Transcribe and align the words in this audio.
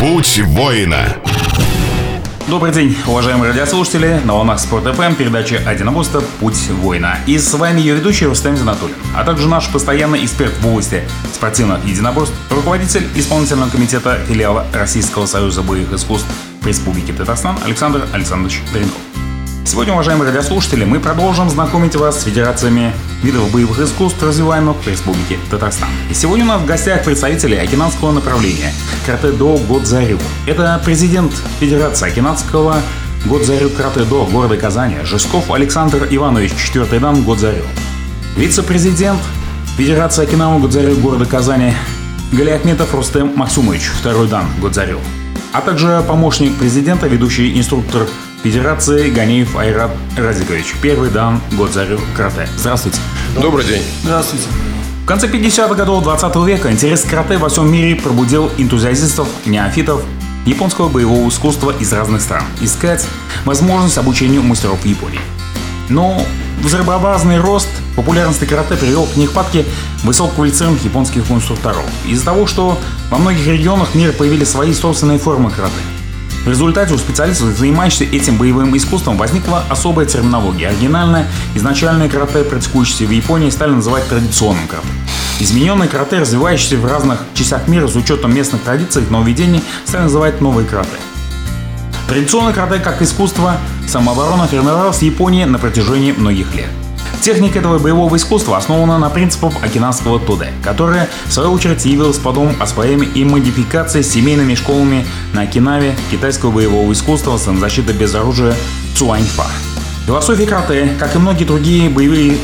Путь 0.00 0.40
воина. 0.44 1.16
Добрый 2.48 2.72
день, 2.72 2.96
уважаемые 3.06 3.52
радиослушатели. 3.52 4.20
На 4.24 4.34
волнах 4.34 4.58
Спорт 4.60 4.84
ФМ 4.94 5.14
передача 5.14 5.62
«Одиноборство. 5.66 6.22
Путь 6.40 6.68
воина». 6.68 7.18
И 7.26 7.38
с 7.38 7.54
вами 7.54 7.80
ее 7.80 7.94
ведущий 7.94 8.26
Рустем 8.26 8.56
Зинатуллин, 8.56 8.96
а 9.16 9.24
также 9.24 9.48
наш 9.48 9.68
постоянный 9.68 10.24
эксперт 10.24 10.52
в 10.60 10.66
области 10.66 11.04
спортивных 11.32 11.84
единоборств, 11.86 12.34
руководитель 12.50 13.06
исполнительного 13.14 13.70
комитета 13.70 14.18
филиала 14.28 14.66
Российского 14.74 15.26
союза 15.26 15.62
боевых 15.62 15.92
искусств 15.92 16.28
в 16.60 16.66
Республике 16.66 17.12
Татарстан 17.12 17.56
Александр 17.64 18.06
Александрович 18.12 18.60
Доренков. 18.72 18.98
Сегодня, 19.66 19.94
уважаемые 19.94 20.28
радиослушатели, 20.30 20.84
мы 20.84 21.00
продолжим 21.00 21.48
знакомить 21.48 21.96
вас 21.96 22.20
с 22.20 22.24
федерациями 22.24 22.92
видов 23.22 23.50
боевых 23.50 23.80
искусств, 23.80 24.22
развиваемых 24.22 24.76
в 24.76 24.86
Республике 24.86 25.38
Татарстан. 25.50 25.88
И 26.10 26.14
сегодня 26.14 26.44
у 26.44 26.48
нас 26.48 26.60
в 26.60 26.66
гостях 26.66 27.02
представители 27.02 27.54
окинанского 27.54 28.12
направления 28.12 28.74
Карате-до 29.06 29.56
Годзарю. 29.66 30.18
Это 30.46 30.80
президент 30.84 31.32
Федерации 31.60 32.08
окинанского 32.08 32.76
Годзарю 33.24 33.70
Карате-до 33.70 34.26
города 34.26 34.58
Казани 34.58 34.96
Жесков 35.04 35.50
Александр 35.50 36.06
Иванович, 36.10 36.52
четвертый 36.56 36.98
дан 36.98 37.24
Годзарю. 37.24 37.64
Вице-президент 38.36 39.20
Федерации 39.78 40.24
Окинава 40.24 40.58
Годзарю 40.58 40.94
города 40.96 41.24
Казани 41.24 41.72
Галиахметов 42.32 42.94
Рустем 42.94 43.32
Максумович, 43.34 43.90
второй 43.98 44.28
дан 44.28 44.44
Годзарю. 44.60 45.00
А 45.52 45.62
также 45.62 46.04
помощник 46.06 46.54
президента, 46.56 47.06
ведущий 47.06 47.58
инструктор 47.58 48.06
Федерации 48.44 49.08
Ганеев 49.08 49.56
Айрат 49.56 49.90
Разикович. 50.18 50.74
Первый 50.82 51.08
дан 51.08 51.40
Годзарю 51.52 51.98
карате. 52.14 52.46
Здравствуйте. 52.58 52.98
Добрый 53.40 53.64
день. 53.64 53.82
Здравствуйте. 54.02 54.44
В 55.02 55.06
конце 55.06 55.28
50-х 55.28 55.74
годов 55.74 56.04
20 56.04 56.36
века 56.46 56.70
интерес 56.70 57.04
к 57.04 57.08
карате 57.08 57.38
во 57.38 57.48
всем 57.48 57.72
мире 57.72 57.96
пробудил 57.96 58.50
энтузиастов, 58.58 59.28
неофитов 59.46 60.02
японского 60.44 60.90
боевого 60.90 61.26
искусства 61.30 61.72
из 61.80 61.90
разных 61.94 62.20
стран 62.20 62.42
искать 62.60 63.06
возможность 63.46 63.96
обучению 63.96 64.42
мастеров 64.42 64.78
в 64.78 64.84
Японии. 64.84 65.20
Но 65.88 66.22
взрывообразный 66.60 67.40
рост 67.40 67.70
популярности 67.96 68.44
карате 68.44 68.76
привел 68.76 69.06
к 69.06 69.16
нехватке 69.16 69.64
высококвалифицированных 70.02 70.84
японских 70.84 71.30
инструкторов. 71.30 71.86
Из-за 72.06 72.26
того, 72.26 72.46
что 72.46 72.78
во 73.08 73.16
многих 73.16 73.46
регионах 73.46 73.94
мира 73.94 74.12
появились 74.12 74.48
свои 74.48 74.74
собственные 74.74 75.18
формы 75.18 75.50
карате– 75.50 75.72
в 76.44 76.48
результате 76.48 76.92
у 76.92 76.98
специалистов, 76.98 77.56
занимающихся 77.56 78.04
этим 78.04 78.36
боевым 78.36 78.76
искусством, 78.76 79.16
возникла 79.16 79.64
особая 79.70 80.04
терминология. 80.04 80.68
Оригинальное, 80.68 81.26
изначальное 81.54 82.08
карате, 82.08 82.44
практикующееся 82.44 83.06
в 83.06 83.10
Японии, 83.10 83.48
стали 83.48 83.70
называть 83.70 84.06
традиционным 84.08 84.66
карате. 84.68 84.88
Измененные 85.40 85.88
карате, 85.88 86.18
развивающиеся 86.18 86.76
в 86.76 86.84
разных 86.84 87.20
частях 87.32 87.66
мира 87.66 87.88
с 87.88 87.96
учетом 87.96 88.34
местных 88.34 88.62
традиций 88.62 89.02
и 89.02 89.10
нововведений, 89.10 89.62
стали 89.86 90.02
называть 90.02 90.42
новые 90.42 90.68
карате. 90.68 90.90
Традиционное 92.08 92.52
карате 92.52 92.84
как 92.84 93.00
искусство 93.00 93.56
самообороны 93.88 94.46
формировалось 94.46 94.98
в 94.98 95.02
Японии 95.02 95.44
на 95.44 95.58
протяжении 95.58 96.12
многих 96.12 96.54
лет. 96.54 96.68
Техника 97.22 97.58
этого 97.58 97.78
боевого 97.78 98.16
искусства 98.16 98.58
основана 98.58 98.98
на 98.98 99.08
принципах 99.08 99.62
окинавского 99.62 100.20
тоде, 100.20 100.52
которая, 100.62 101.08
в 101.26 101.32
свою 101.32 101.52
очередь, 101.52 101.84
явилась 101.84 102.18
подобным 102.18 102.60
освоением 102.60 103.10
и 103.14 103.24
модификацией 103.24 104.04
семейными 104.04 104.54
школами 104.54 105.06
на 105.32 105.42
Окинаве 105.42 105.94
китайского 106.10 106.50
боевого 106.50 106.92
искусства 106.92 107.38
самозащиты 107.38 107.92
без 107.92 108.14
оружия 108.14 108.54
Цуаньфа. 108.96 109.46
Философия 110.06 110.46
карате, 110.46 110.90
как 110.98 111.14
и 111.14 111.18
многие 111.18 111.44
другие 111.44 111.88
боевые 111.88 112.36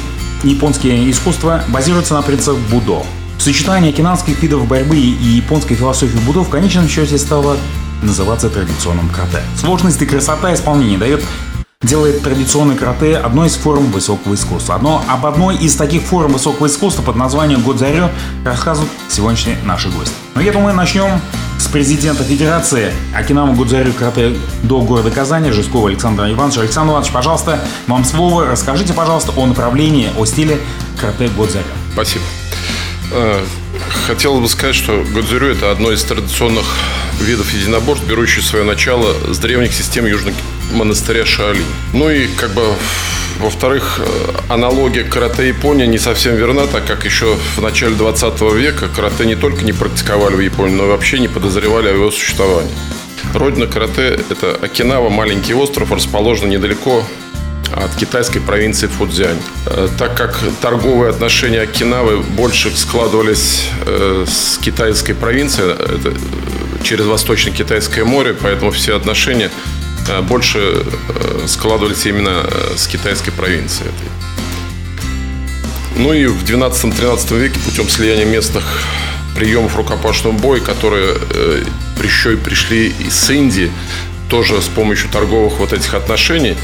японские 0.42 1.10
искусства, 1.10 1.62
базируется 1.68 2.14
на 2.14 2.22
принципах 2.22 2.58
будо. 2.70 3.02
Сочетание 3.38 3.92
окинавских 3.92 4.42
видов 4.42 4.66
борьбы 4.66 4.96
и 4.96 5.36
японской 5.36 5.74
философии 5.74 6.18
будо 6.26 6.40
в 6.40 6.48
конечном 6.48 6.88
счете 6.88 7.18
стало 7.18 7.56
называться 8.02 8.48
традиционным 8.48 9.08
карате. 9.10 9.42
Сложность 9.58 10.00
и 10.00 10.06
красота 10.06 10.54
исполнения 10.54 10.98
дает 10.98 11.22
делает 11.82 12.22
традиционный 12.22 12.76
карате 12.76 13.16
одной 13.16 13.46
из 13.46 13.54
форм 13.54 13.90
высокого 13.90 14.34
искусства. 14.34 14.78
Но 14.82 15.02
об 15.08 15.24
одной 15.24 15.56
из 15.56 15.76
таких 15.76 16.02
форм 16.02 16.34
высокого 16.34 16.66
искусства 16.66 17.00
под 17.00 17.16
названием 17.16 17.62
Годзарё 17.62 18.10
рассказывают 18.44 18.92
сегодняшние 19.08 19.56
наши 19.64 19.88
гости. 19.88 20.12
Но 20.34 20.42
я 20.42 20.52
думаю, 20.52 20.74
начнем 20.74 21.08
с 21.58 21.66
президента 21.68 22.22
Федерации 22.22 22.92
Акинама 23.14 23.54
Гудзарю 23.54 23.94
карате 23.94 24.36
до 24.62 24.82
города 24.82 25.10
Казани 25.10 25.52
Жескова 25.52 25.88
Александра 25.88 26.30
Ивановича. 26.30 26.60
Александр 26.60 26.92
Иванович, 26.92 27.12
пожалуйста, 27.12 27.64
вам 27.86 28.04
слово. 28.04 28.44
Расскажите, 28.44 28.92
пожалуйста, 28.92 29.32
о 29.34 29.46
направлении, 29.46 30.10
о 30.18 30.26
стиле 30.26 30.60
карате 31.00 31.28
Годзарю. 31.34 31.64
Спасибо. 31.94 32.24
Э, 33.12 33.42
хотелось 34.06 34.42
бы 34.42 34.48
сказать, 34.48 34.74
что 34.74 35.02
Годзюрю– 35.14 35.52
это 35.52 35.70
одно 35.70 35.92
из 35.92 36.04
традиционных 36.04 36.66
видов 37.22 37.54
единоборств, 37.54 38.06
берущее 38.06 38.44
свое 38.44 38.66
начало 38.66 39.14
с 39.32 39.38
древних 39.38 39.72
систем 39.72 40.04
Южной 40.04 40.34
монастыря 40.72 41.24
Шаолинь. 41.24 41.64
Ну 41.92 42.10
и 42.10 42.26
как 42.26 42.50
бы 42.52 42.62
во-вторых, 43.40 44.00
э, 44.04 44.52
аналогия 44.52 45.02
карате 45.02 45.48
Япония 45.48 45.86
не 45.86 45.98
совсем 45.98 46.36
верна, 46.36 46.66
так 46.66 46.84
как 46.84 47.06
еще 47.06 47.36
в 47.56 47.62
начале 47.62 47.94
20 47.94 48.52
века 48.52 48.88
карате 48.88 49.24
не 49.24 49.34
только 49.34 49.64
не 49.64 49.72
практиковали 49.72 50.34
в 50.34 50.40
Японии, 50.40 50.74
но 50.74 50.84
и 50.84 50.88
вообще 50.88 51.18
не 51.18 51.28
подозревали 51.28 51.88
о 51.88 51.92
его 51.92 52.10
существовании. 52.10 52.72
Родина 53.34 53.66
карате– 53.66 54.20
это 54.30 54.58
Окинава, 54.60 55.08
маленький 55.08 55.54
остров, 55.54 55.90
расположенный 55.90 56.50
недалеко 56.50 57.02
от 57.72 57.94
китайской 57.94 58.40
провинции 58.40 58.88
Фудзянь. 58.88 59.40
Э, 59.66 59.88
так 59.98 60.16
как 60.16 60.38
торговые 60.60 61.10
отношения 61.10 61.62
Окинавы 61.62 62.18
больше 62.20 62.76
складывались 62.76 63.68
э, 63.86 64.26
с 64.28 64.58
китайской 64.58 65.14
провинцией, 65.14 65.72
это 65.72 66.14
через 66.82 67.06
Восточно-Китайское 67.06 68.04
море, 68.04 68.34
поэтому 68.38 68.70
все 68.70 68.96
отношения 68.96 69.50
больше 70.22 70.58
э, 70.58 71.44
складывались 71.46 72.06
именно 72.06 72.44
э, 72.44 72.74
с 72.76 72.86
китайской 72.86 73.30
провинции 73.30 73.84
этой. 73.84 74.08
Ну 75.96 76.12
и 76.12 76.26
в 76.26 76.44
12-13 76.44 77.38
веке 77.38 77.58
путем 77.60 77.88
слияния 77.88 78.24
местных 78.24 78.64
приемов 79.36 79.76
рукопашного 79.76 80.32
боя, 80.32 80.60
которые 80.60 81.14
еще 82.02 82.34
и 82.34 82.36
пришли 82.36 82.88
из 82.88 83.30
Индии, 83.30 83.70
тоже 84.28 84.60
с 84.62 84.68
помощью 84.68 85.10
торговых 85.10 85.58
вот 85.58 85.72
этих 85.72 85.94
отношений, 85.94 86.56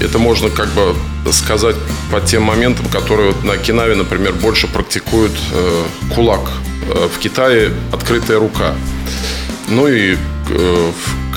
это 0.00 0.18
можно 0.18 0.50
как 0.50 0.68
бы 0.70 0.94
сказать 1.32 1.76
по 2.10 2.20
тем 2.20 2.42
моментам, 2.42 2.86
которые 2.86 3.32
вот 3.32 3.44
на 3.44 3.54
Окинаве, 3.54 3.94
например, 3.94 4.32
больше 4.34 4.66
практикуют 4.66 5.32
кулак. 6.14 6.50
В 7.14 7.18
Китае 7.18 7.72
открытая 7.92 8.38
рука. 8.38 8.74
Ну 9.68 9.88
и 9.88 10.16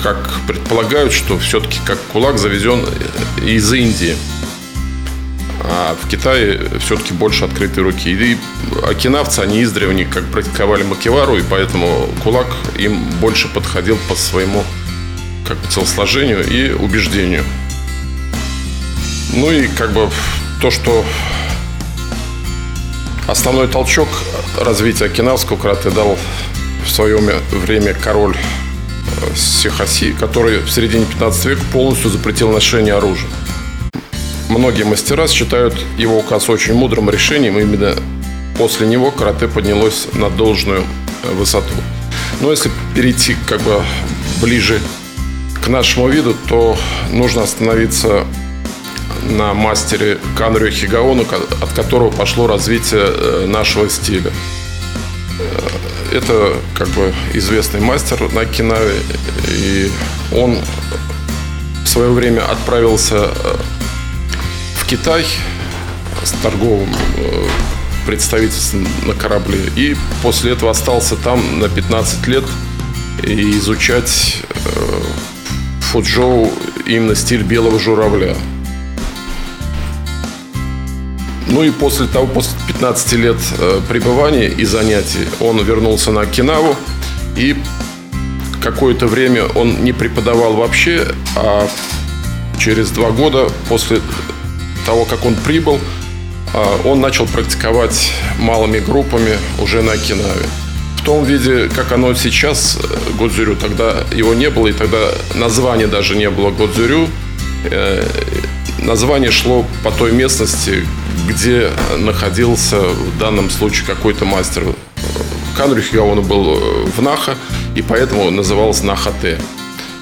как 0.02 0.40
предполагают, 0.46 1.12
что 1.12 1.38
все-таки 1.38 1.80
как 1.84 1.98
кулак 2.12 2.38
завезен 2.38 2.86
из 3.44 3.72
Индии. 3.72 4.16
А 5.62 5.94
в 6.00 6.08
Китае 6.08 6.68
все-таки 6.80 7.12
больше 7.12 7.44
открытой 7.44 7.84
руки. 7.84 8.10
И 8.10 8.38
окинавцы, 8.82 9.40
они 9.40 9.62
издревле 9.62 10.04
как 10.04 10.24
практиковали 10.26 10.82
макевару, 10.82 11.36
и 11.36 11.42
поэтому 11.42 12.08
кулак 12.24 12.46
им 12.78 13.04
больше 13.20 13.48
подходил 13.48 13.98
по 14.08 14.14
своему 14.14 14.64
как 15.46 15.58
бы 15.58 15.68
телосложению 15.68 16.46
и 16.48 16.72
убеждению. 16.72 17.44
Ну 19.32 19.50
и 19.50 19.68
как 19.68 19.92
бы 19.92 20.08
то, 20.60 20.70
что 20.70 21.04
основной 23.28 23.68
толчок 23.68 24.08
развития 24.58 25.06
окинавского 25.06 25.56
карате 25.56 25.90
дал 25.90 26.18
в 26.84 26.90
свое 26.90 27.18
время 27.52 27.94
король 27.94 28.36
Сихаси, 29.36 30.12
который 30.12 30.58
в 30.58 30.70
середине 30.70 31.04
15 31.04 31.44
века 31.46 31.62
полностью 31.72 32.10
запретил 32.10 32.50
ношение 32.50 32.94
оружия. 32.94 33.28
Многие 34.48 34.84
мастера 34.84 35.28
считают 35.28 35.74
его 35.96 36.18
указ 36.18 36.48
очень 36.48 36.74
мудрым 36.74 37.08
решением, 37.08 37.58
именно 37.58 37.94
после 38.58 38.86
него 38.86 39.10
карате 39.10 39.48
поднялось 39.48 40.08
на 40.12 40.28
должную 40.28 40.82
э, 41.22 41.32
высоту. 41.34 41.72
Но 42.40 42.50
если 42.50 42.70
перейти 42.94 43.36
как 43.48 43.60
бы 43.62 43.82
ближе 44.40 44.80
к 45.62 45.68
нашему 45.68 46.08
виду, 46.08 46.34
то 46.48 46.76
нужно 47.12 47.42
остановиться 47.42 48.24
на 49.22 49.54
мастере 49.54 50.18
Канрю 50.36 50.70
Хигаону, 50.70 51.24
от 51.60 51.72
которого 51.72 52.10
пошло 52.10 52.46
развитие 52.46 53.02
э, 53.04 53.46
нашего 53.46 53.88
стиля. 53.88 54.32
Это 56.12 56.54
как 56.76 56.88
бы 56.88 57.12
известный 57.34 57.80
мастер 57.80 58.32
на 58.32 58.44
Кинаве, 58.44 58.96
и 59.48 59.90
он 60.32 60.58
в 61.84 61.88
свое 61.88 62.10
время 62.10 62.48
отправился 62.50 63.30
э, 63.32 63.56
в 64.76 64.86
Китай 64.86 65.24
с 66.22 66.32
торговым 66.42 66.94
э, 67.16 67.46
представительством 68.06 68.86
на 69.06 69.14
корабле 69.14 69.60
и 69.76 69.96
после 70.22 70.52
этого 70.52 70.70
остался 70.70 71.16
там 71.16 71.58
на 71.58 71.68
15 71.68 72.26
лет 72.28 72.44
и 73.22 73.50
изучать 73.58 74.42
э, 74.48 75.02
фуджоу 75.80 76.52
именно 76.86 77.14
стиль 77.14 77.42
белого 77.42 77.78
журавля. 77.78 78.36
Ну 81.50 81.64
и 81.64 81.70
после 81.70 82.06
того, 82.06 82.26
после 82.26 82.56
15 82.68 83.12
лет 83.14 83.36
э, 83.58 83.80
пребывания 83.88 84.48
и 84.48 84.64
занятий, 84.64 85.26
он 85.40 85.62
вернулся 85.62 86.12
на 86.12 86.22
Окинаву 86.22 86.76
и 87.36 87.56
какое-то 88.62 89.06
время 89.06 89.46
он 89.46 89.82
не 89.82 89.92
преподавал 89.92 90.54
вообще, 90.54 91.06
а 91.36 91.68
через 92.58 92.90
два 92.90 93.10
года 93.10 93.48
после 93.68 94.00
того, 94.86 95.04
как 95.04 95.24
он 95.24 95.34
прибыл, 95.34 95.80
а, 96.52 96.80
он 96.84 97.00
начал 97.00 97.26
практиковать 97.26 98.12
малыми 98.38 98.78
группами 98.78 99.38
уже 99.60 99.82
на 99.82 99.92
Окинаве. 99.92 100.46
В 100.98 101.04
том 101.04 101.24
виде, 101.24 101.68
как 101.74 101.92
оно 101.92 102.14
сейчас, 102.14 102.76
э, 102.76 103.18
Годзюрю, 103.18 103.56
тогда 103.56 104.04
его 104.12 104.34
не 104.34 104.50
было, 104.50 104.68
и 104.68 104.72
тогда 104.72 104.98
названия 105.34 105.86
даже 105.86 106.14
не 106.14 106.28
было 106.28 106.50
Годзюрю. 106.50 107.08
Э, 107.64 108.06
название 108.78 109.30
шло 109.30 109.64
по 109.82 109.90
той 109.90 110.12
местности, 110.12 110.86
где 111.26 111.70
находился 111.98 112.80
в 112.80 113.18
данном 113.18 113.50
случае 113.50 113.86
какой-то 113.86 114.24
мастер. 114.24 114.64
Канрю 115.56 115.82
Хигаону 115.82 116.22
был 116.22 116.56
э, 116.56 116.84
в 116.96 117.02
Наха, 117.02 117.34
и 117.74 117.82
поэтому 117.82 118.30
назывался 118.30 118.86
Наха-Т. 118.86 119.38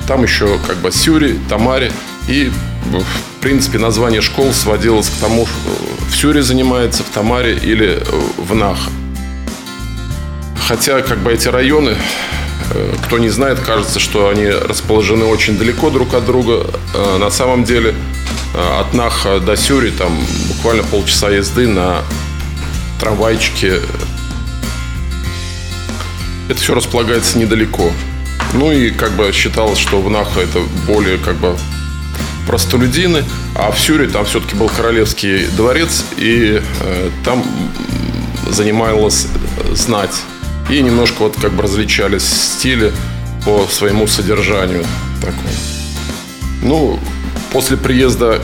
Там 0.07 0.23
еще 0.23 0.59
как 0.67 0.77
бы 0.79 0.91
Сюри, 0.93 1.39
Тамари, 1.49 1.93
и 2.29 2.51
в 2.87 3.43
принципе 3.43 3.79
название 3.79 4.21
школ 4.21 4.53
сводилось 4.53 5.09
к 5.09 5.21
тому, 5.21 5.47
в 6.09 6.17
Сюре 6.17 6.43
занимается, 6.43 7.03
в 7.03 7.07
Тамаре 7.07 7.55
или 7.57 8.03
в 8.37 8.55
Наха. 8.55 8.91
Хотя 10.69 11.01
как 11.01 11.19
бы 11.19 11.33
эти 11.33 11.49
районы, 11.49 11.97
э, 12.75 12.95
кто 13.05 13.19
не 13.19 13.31
знает, 13.31 13.59
кажется, 13.61 13.99
что 13.99 14.29
они 14.29 14.47
расположены 14.49 15.25
очень 15.25 15.57
далеко 15.57 15.91
друг 15.91 16.15
от 16.15 16.27
друга. 16.27 16.67
Э, 16.95 17.17
на 17.19 17.31
самом 17.31 17.65
деле 17.65 17.91
э, 17.91 17.95
от 18.55 18.95
Наха 18.95 19.41
до 19.41 19.57
Сюри 19.57 19.91
там 19.91 20.13
буквально 20.49 20.83
полчаса 20.83 21.31
езды 21.31 21.67
на 21.67 22.03
трамвайчике. 23.01 23.81
Это 26.49 26.61
все 26.61 26.75
располагается 26.75 27.39
недалеко. 27.39 27.93
Ну 28.55 28.73
и 28.73 28.91
как 28.91 29.13
бы 29.13 29.31
считалось, 29.33 29.79
что 29.79 30.01
в 30.01 30.11
Наха 30.11 30.41
это 30.41 30.61
более 30.87 31.19
как 31.19 31.37
бы 31.37 31.57
простолюдины, 32.47 33.25
а 33.55 33.71
в 33.71 33.79
Сюре 33.79 34.09
там 34.09 34.25
все-таки 34.25 34.57
был 34.57 34.69
королевский 34.69 35.47
дворец, 35.49 36.05
и 36.17 36.63
э, 36.81 37.11
там 37.25 37.45
занималась 38.49 39.27
знать 39.73 40.23
и 40.71 40.81
немножко 40.83 41.23
вот 41.23 41.37
как 41.41 41.53
бы 41.53 41.63
различались 41.63 42.25
стили 42.25 42.93
по 43.45 43.67
своему 43.71 44.07
содержанию. 44.07 44.85
Такому. 45.21 45.49
Ну, 46.63 47.01
после 47.53 47.77
приезда 47.77 48.41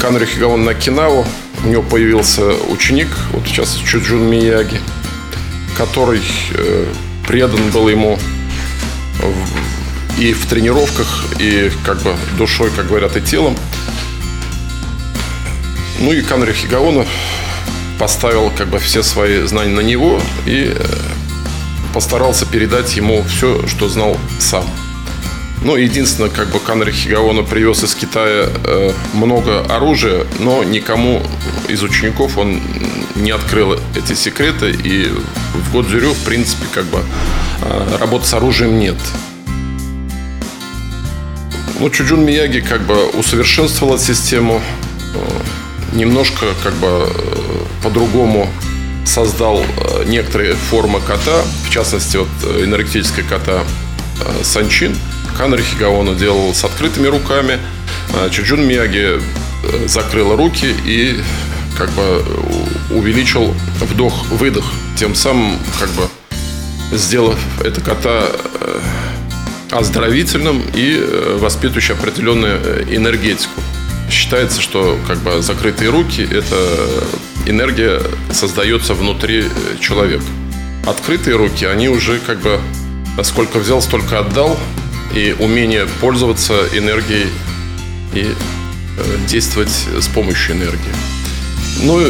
Канри 0.00 0.26
Хигаон 0.26 0.64
на 0.64 0.74
Кинаву 0.74 1.26
у 1.64 1.68
него 1.68 1.82
появился 1.82 2.54
ученик, 2.68 3.08
вот 3.32 3.46
сейчас 3.46 3.74
Чуджун 3.76 4.30
Мияги, 4.30 4.80
который 5.76 6.22
э, 6.54 6.86
предан 7.26 7.70
был 7.70 7.88
ему 7.88 8.18
в, 9.18 10.20
и 10.20 10.32
в 10.32 10.46
тренировках, 10.46 11.26
и 11.40 11.70
как 11.84 12.00
бы 12.02 12.14
душой, 12.36 12.70
как 12.70 12.86
говорят, 12.86 13.16
и 13.16 13.20
телом. 13.20 13.56
Ну 16.00 16.12
и 16.12 16.22
Канри 16.22 16.52
Хигаона 16.52 17.04
поставил 17.98 18.50
как 18.56 18.68
бы 18.68 18.78
все 18.78 19.02
свои 19.02 19.42
знания 19.46 19.74
на 19.74 19.80
него 19.80 20.20
и 20.46 20.72
э, 20.74 20.96
постарался 21.92 22.46
передать 22.46 22.96
ему 22.96 23.24
все, 23.24 23.66
что 23.66 23.88
знал 23.88 24.16
сам. 24.38 24.64
Ну, 25.62 25.76
единственное, 25.76 26.30
как 26.30 26.48
бы 26.48 26.60
Канри 26.60 26.92
Хигаона 26.92 27.42
привез 27.42 27.82
из 27.82 27.94
Китая 27.94 28.48
э, 28.64 28.92
много 29.12 29.60
оружия, 29.62 30.24
но 30.38 30.62
никому 30.62 31.22
из 31.68 31.82
учеников 31.82 32.38
он 32.38 32.60
не 33.16 33.32
открыл 33.32 33.78
эти 33.96 34.14
секреты. 34.14 34.70
И 34.70 35.10
в 35.54 35.72
Годзюрю, 35.72 36.14
в 36.14 36.24
принципе, 36.24 36.64
как 36.72 36.84
бы 36.84 37.00
э, 37.62 37.96
работы 37.98 38.26
с 38.26 38.34
оружием 38.34 38.78
нет. 38.78 38.96
Ну, 41.80 41.90
Чуджун 41.90 42.24
Мияги 42.24 42.60
как 42.60 42.82
бы 42.82 43.06
усовершенствовал 43.10 43.98
систему, 43.98 44.60
э, 45.14 45.96
немножко 45.96 46.46
как 46.62 46.74
бы 46.74 47.08
по-другому 47.82 48.48
создал 49.08 49.60
э, 49.60 50.04
некоторые 50.06 50.54
формы 50.54 51.00
кота, 51.00 51.42
в 51.66 51.70
частности, 51.70 52.18
вот 52.18 52.28
э, 52.44 52.64
энергетическая 52.64 53.24
кота 53.24 53.64
э, 54.20 54.44
Санчин. 54.44 54.96
Канри 55.38 55.62
Хигаону 55.62 56.16
делал 56.16 56.52
с 56.52 56.64
открытыми 56.64 57.06
руками. 57.06 57.58
Чуджун 58.32 58.66
Мияги 58.66 59.20
закрыла 59.86 60.36
руки 60.36 60.74
и 60.84 61.16
как 61.78 61.90
бы 61.90 62.24
увеличил 62.90 63.54
вдох-выдох, 63.80 64.64
тем 64.96 65.14
самым 65.14 65.56
как 65.78 65.90
бы 65.90 66.08
сделав 66.90 67.38
это 67.64 67.80
кота 67.80 68.26
оздоровительным 69.70 70.60
и 70.74 71.36
воспитывающим 71.38 71.94
определенную 71.94 72.94
энергетику. 72.94 73.60
Считается, 74.10 74.60
что 74.60 74.98
как 75.06 75.18
бы 75.18 75.40
закрытые 75.40 75.90
руки– 75.90 76.26
это 76.30 76.56
энергия 77.46 78.00
создается 78.32 78.94
внутри 78.94 79.44
э, 79.44 79.80
человека. 79.80 80.24
Открытые 80.86 81.36
руки, 81.36 81.64
они 81.66 81.88
уже 81.88 82.18
как 82.18 82.40
бы 82.40 82.58
сколько 83.22 83.58
взял, 83.58 83.82
столько 83.82 84.18
отдал. 84.18 84.58
И 85.14 85.34
умение 85.38 85.86
пользоваться 86.00 86.54
энергией 86.72 87.26
и 88.14 88.26
э, 88.26 89.18
действовать 89.26 89.70
с 89.70 90.08
помощью 90.08 90.56
энергии. 90.56 90.94
Ну, 91.82 92.00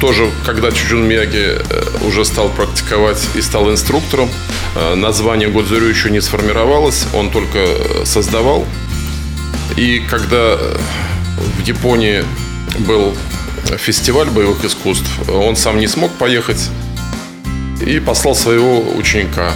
тоже, 0.00 0.30
когда 0.44 0.70
Чуджун 0.70 1.06
Мияги 1.06 1.58
э, 1.58 1.84
уже 2.06 2.24
стал 2.24 2.48
практиковать 2.48 3.22
и 3.34 3.42
стал 3.42 3.70
инструктором, 3.70 4.28
название 4.96 5.48
Годзюрю 5.48 5.86
еще 5.86 6.10
не 6.10 6.20
сформировалось, 6.20 7.06
он 7.14 7.30
только 7.30 7.66
создавал. 8.04 8.66
И 9.76 10.00
когда 10.08 10.56
в 10.56 11.66
Японии 11.66 12.24
был 12.80 13.14
фестиваль 13.78 14.28
боевых 14.28 14.64
искусств. 14.64 15.08
Он 15.28 15.56
сам 15.56 15.78
не 15.78 15.86
смог 15.86 16.10
поехать 16.12 16.68
и 17.84 18.00
послал 18.00 18.34
своего 18.34 18.80
ученика. 18.96 19.52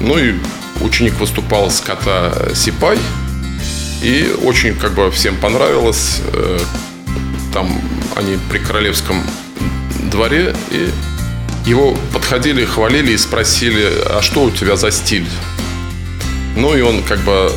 Ну 0.00 0.18
и 0.18 0.34
ученик 0.80 1.14
выступал 1.14 1.70
с 1.70 1.80
кота 1.80 2.32
Сипай. 2.54 2.98
И 4.02 4.34
очень 4.42 4.74
как 4.76 4.94
бы 4.94 5.10
всем 5.10 5.36
понравилось. 5.36 6.20
Э, 6.32 6.58
там 7.52 7.80
они 8.16 8.38
при 8.50 8.58
королевском 8.58 9.22
дворе. 10.10 10.54
И 10.70 10.90
его 11.66 11.96
подходили, 12.12 12.64
хвалили 12.64 13.12
и 13.12 13.18
спросили, 13.18 13.88
а 14.06 14.20
что 14.22 14.44
у 14.44 14.50
тебя 14.50 14.76
за 14.76 14.90
стиль? 14.90 15.26
Ну 16.56 16.76
и 16.76 16.82
он 16.82 17.02
как 17.02 17.20
бы, 17.20 17.50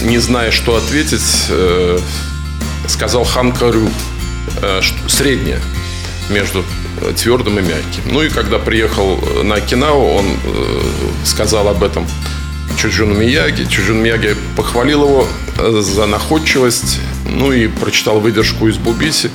не 0.00 0.18
зная, 0.18 0.50
что 0.50 0.76
ответить, 0.76 1.46
э, 1.50 1.98
сказал 2.88 3.24
Ханкарю. 3.24 3.88
Э, 4.62 4.80
среднее 5.08 5.60
между 6.28 6.64
твердым 7.16 7.58
и 7.58 7.62
мягким. 7.62 8.02
Ну 8.06 8.22
и 8.22 8.28
когда 8.28 8.58
приехал 8.58 9.18
на 9.42 9.56
Окинаву, 9.56 10.14
он 10.14 10.26
э, 10.26 10.82
сказал 11.24 11.68
об 11.68 11.82
этом 11.82 12.06
Чуджуну 12.76 13.14
Мияги. 13.14 13.64
Чуджун 13.64 14.02
Мияги 14.02 14.34
похвалил 14.56 15.04
его 15.04 15.26
э, 15.58 15.80
за 15.80 16.06
находчивость, 16.06 16.98
ну 17.26 17.52
и 17.52 17.68
прочитал 17.68 18.20
выдержку 18.20 18.68
из 18.68 18.76
Бубиси, 18.76 19.30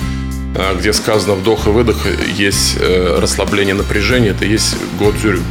где 0.79 0.93
сказано 0.93 1.35
вдох 1.35 1.67
и 1.67 1.69
выдох 1.69 2.07
есть 2.37 2.77
расслабление 2.79 3.75
напряжения, 3.75 4.29
это 4.29 4.45
есть 4.45 4.75
Годзюрю. 4.99 5.41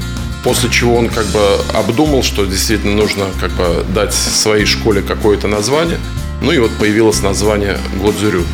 После 0.43 0.71
чего 0.71 0.97
он 0.97 1.09
как 1.09 1.26
бы 1.26 1.41
обдумал, 1.75 2.23
что 2.23 2.47
действительно 2.47 2.95
нужно 2.95 3.26
как 3.41 3.50
бы 3.53 3.85
дать 3.95 4.14
своей 4.14 4.67
школе 4.67 5.03
какое-то 5.03 5.47
название. 5.47 5.99
Ну 6.41 6.53
и 6.53 6.59
вот 6.59 6.71
появилось 6.79 7.23
название 7.23 7.79
Годзюрю. 8.03 8.45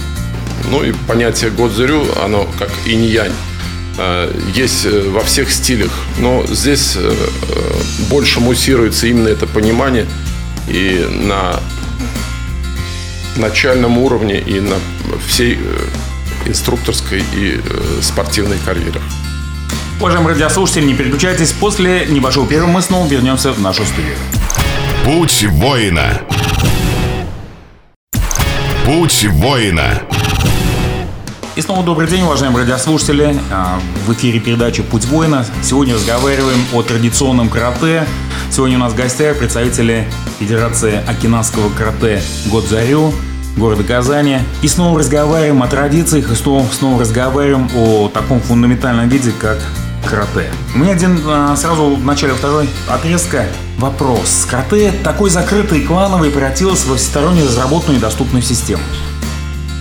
Ну 0.71 0.83
и 0.83 0.93
понятие 1.09 1.51
Годзерю, 1.51 2.05
оно 2.23 2.47
как 2.59 2.71
инь-янь. 2.85 3.33
Э, 4.03 4.33
есть 4.55 4.87
э, 4.87 5.11
во 5.11 5.21
всех 5.21 5.53
стилях, 5.53 5.91
но 6.19 6.43
здесь 6.47 6.95
э, 6.97 7.13
больше 8.09 8.41
муссируется 8.41 9.07
именно 9.07 9.29
это 9.29 9.47
понимание 9.47 10.07
и 10.69 11.07
на 11.11 11.61
начальном 13.37 13.99
уровне, 13.99 14.41
и 14.41 14.59
на 14.59 14.77
всей 15.27 15.59
инструкторской 16.47 17.23
и 17.35 17.61
спортивной 18.01 18.57
карьерах. 18.65 19.03
Уважаемые 20.01 20.33
радиослушатели, 20.33 20.87
не 20.87 20.95
переключайтесь. 20.95 21.53
После 21.53 22.07
небольшого 22.07 22.47
перерыва 22.47 22.69
мы 22.69 22.81
снова 22.81 23.07
вернемся 23.07 23.53
в 23.53 23.61
нашу 23.61 23.85
студию. 23.85 24.17
Путь 25.05 25.45
воина. 25.45 26.23
Путь 28.87 29.27
воина. 29.27 30.03
И 31.57 31.63
снова 31.63 31.83
добрый 31.83 32.07
день, 32.09 32.23
уважаемые 32.23 32.63
радиослушатели. 32.63 33.37
А, 33.51 33.81
в 34.07 34.13
эфире 34.13 34.39
передачи 34.39 34.83
«Путь 34.83 35.07
воина». 35.07 35.45
Сегодня 35.63 35.95
разговариваем 35.95 36.61
о 36.73 36.83
традиционном 36.83 37.49
карате. 37.49 38.07
Сегодня 38.53 38.77
у 38.77 38.81
нас 38.81 38.93
в 38.93 38.97
гостях 38.97 39.37
представители 39.39 40.07
Федерации 40.39 41.03
Окинавского 41.09 41.69
карате 41.71 42.23
Годзарю, 42.47 43.13
города 43.57 43.83
Казани. 43.83 44.39
И 44.63 44.69
снова 44.69 45.01
разговариваем 45.01 45.61
о 45.65 45.67
традициях, 45.67 46.31
и 46.31 46.37
снова, 46.37 46.65
снова 46.73 47.01
разговариваем 47.01 47.69
о 47.75 48.09
таком 48.09 48.41
фундаментальном 48.41 49.09
виде, 49.09 49.33
как 49.33 49.59
карате. 50.09 50.51
У 50.77 50.79
меня 50.79 50.93
один 50.93 51.21
а, 51.27 51.57
сразу 51.57 51.97
в 51.97 52.05
начале 52.05 52.33
второй 52.33 52.71
отрезка 52.89 53.47
вопрос. 53.77 54.47
Карате 54.49 54.93
такой 55.03 55.31
закрытый 55.31 55.81
и 55.81 55.85
клановый 55.85 56.31
превратилось 56.31 56.85
во 56.85 56.95
всесторонне 56.95 57.43
разработанную 57.43 57.99
и 57.99 58.01
доступную 58.01 58.43
систему. 58.43 58.83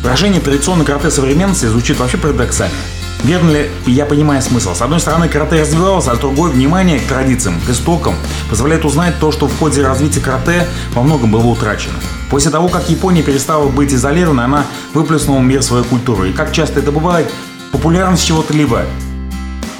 Выражение 0.01 0.39
традиционной 0.39 0.85
карате 0.85 1.11
современности 1.11 1.65
звучит 1.65 1.99
вообще 1.99 2.17
парадоксально. 2.17 2.75
Верно 3.23 3.51
ли 3.51 3.69
я 3.85 4.05
понимаю 4.05 4.41
смысл? 4.41 4.73
С 4.73 4.81
одной 4.81 5.01
стороны, 5.01 5.27
карате 5.27 5.61
развивалось, 5.61 6.07
а 6.07 6.15
с 6.15 6.19
другой 6.19 6.51
внимание 6.51 6.99
к 6.99 7.03
традициям, 7.03 7.59
к 7.67 7.69
истокам 7.69 8.15
позволяет 8.49 8.85
узнать 8.85 9.19
то, 9.19 9.33
что 9.33 9.47
в 9.47 9.59
ходе 9.59 9.85
развития 9.85 10.21
карате 10.21 10.65
во 10.93 11.03
многом 11.03 11.31
было 11.31 11.45
утрачено. 11.45 11.95
После 12.29 12.49
того, 12.49 12.69
как 12.69 12.89
Япония 12.89 13.21
перестала 13.21 13.67
быть 13.67 13.93
изолированной, 13.93 14.45
она 14.45 14.65
выплеснула 14.93 15.39
в 15.39 15.43
мир 15.43 15.61
свою 15.61 15.83
культуру. 15.83 16.25
И 16.25 16.31
как 16.31 16.53
часто 16.53 16.79
это 16.79 16.93
бывает, 16.93 17.29
популярность 17.73 18.25
чего-то 18.25 18.53
либо 18.53 18.85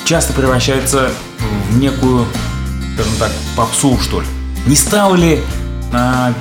часто 0.03 0.33
превращается 0.33 1.11
в 1.69 1.77
некую, 1.77 2.25
скажем 2.95 3.13
так, 3.19 3.31
попсу, 3.55 3.97
что 4.01 4.19
ли. 4.19 4.27
Не 4.67 4.75
стало 4.75 5.15
ли 5.15 5.39
а, 5.93 6.33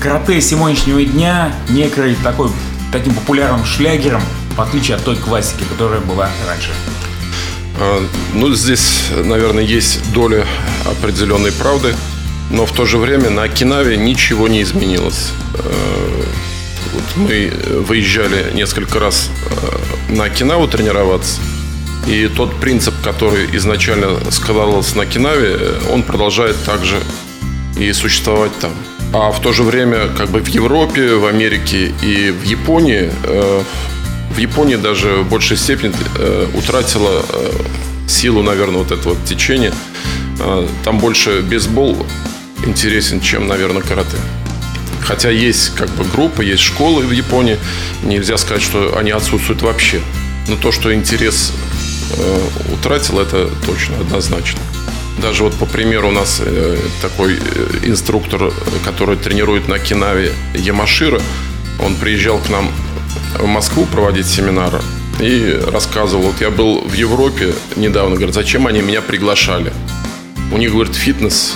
карате 0.00 0.40
сегодняшнего 0.40 1.04
дня 1.04 1.52
некой 1.68 2.16
такой, 2.22 2.50
таким 2.98 3.14
популярным 3.14 3.64
шлягером, 3.66 4.22
в 4.56 4.60
отличие 4.60 4.96
от 4.96 5.04
той 5.04 5.16
классики, 5.16 5.64
которая 5.68 6.00
была 6.00 6.30
раньше? 6.46 6.70
А, 7.78 8.02
ну, 8.32 8.54
здесь, 8.54 9.10
наверное, 9.24 9.62
есть 9.62 10.12
доля 10.12 10.46
определенной 10.86 11.52
правды, 11.52 11.94
но 12.50 12.64
в 12.64 12.72
то 12.72 12.86
же 12.86 12.96
время 12.96 13.28
на 13.28 13.42
Окинаве 13.42 13.98
ничего 13.98 14.48
не 14.48 14.62
изменилось. 14.62 15.30
Э, 15.58 16.22
вот 16.94 17.04
мы 17.16 17.52
выезжали 17.86 18.52
несколько 18.54 18.98
раз 18.98 19.28
э, 20.08 20.14
на 20.14 20.24
Окинаву 20.24 20.66
тренироваться, 20.66 21.40
и 22.06 22.28
тот 22.28 22.58
принцип, 22.60 22.94
который 23.02 23.54
изначально 23.56 24.30
складывался 24.30 24.96
на 24.96 25.02
Окинаве, 25.02 25.58
он 25.92 26.02
продолжает 26.02 26.56
также 26.64 26.98
и 27.78 27.92
существовать 27.92 28.58
там. 28.58 28.72
А 29.12 29.30
в 29.30 29.40
то 29.40 29.52
же 29.52 29.62
время, 29.62 30.08
как 30.16 30.30
бы 30.30 30.40
в 30.40 30.48
Европе, 30.48 31.14
в 31.14 31.26
Америке 31.26 31.92
и 32.02 32.30
в 32.30 32.42
Японии 32.42 33.10
э, 33.24 33.62
в 34.30 34.38
Японии 34.38 34.76
даже 34.76 35.22
в 35.22 35.28
большей 35.30 35.56
степени 35.56 35.94
э, 36.18 36.46
утратила 36.54 37.22
э, 37.28 37.52
силу, 38.08 38.42
наверное, 38.42 38.78
вот 38.78 38.92
этого 38.92 39.16
течения. 39.24 39.72
Там 40.84 40.98
больше 40.98 41.40
бейсбол 41.40 42.06
интересен, 42.66 43.20
чем, 43.20 43.48
наверное, 43.48 43.80
карате. 43.80 44.18
Хотя 45.00 45.30
есть 45.30 45.74
как 45.74 45.88
бы 45.90 46.04
группы, 46.04 46.44
есть 46.44 46.62
школы 46.62 47.06
в 47.06 47.12
Японии. 47.12 47.56
Нельзя 48.02 48.36
сказать, 48.36 48.62
что 48.62 48.98
они 48.98 49.12
отсутствуют 49.12 49.62
вообще. 49.62 50.00
Но 50.48 50.56
то, 50.56 50.72
что 50.72 50.92
интерес 50.92 51.52
э, 52.18 52.40
утратил, 52.74 53.20
это 53.20 53.48
точно, 53.64 53.96
однозначно. 54.00 54.60
Даже 55.20 55.44
вот 55.44 55.54
по 55.54 55.66
примеру 55.66 56.08
у 56.08 56.12
нас 56.12 56.42
э, 56.44 56.78
такой 57.00 57.34
э, 57.34 57.78
инструктор, 57.84 58.52
который 58.84 59.16
тренирует 59.16 59.66
на 59.68 59.78
Кинаве 59.78 60.32
Ямашира, 60.54 61.20
он 61.82 61.96
приезжал 61.96 62.38
к 62.38 62.48
нам 62.50 62.70
в 63.38 63.46
Москву 63.46 63.86
проводить 63.86 64.26
семинары 64.26 64.80
и 65.20 65.58
рассказывал, 65.72 66.24
вот 66.28 66.40
я 66.40 66.50
был 66.50 66.80
в 66.80 66.92
Европе 66.92 67.54
недавно, 67.76 68.16
говорит, 68.16 68.34
зачем 68.34 68.66
они 68.66 68.82
меня 68.82 69.00
приглашали? 69.00 69.72
У 70.52 70.58
них, 70.58 70.72
говорит, 70.72 70.94
фитнес, 70.94 71.54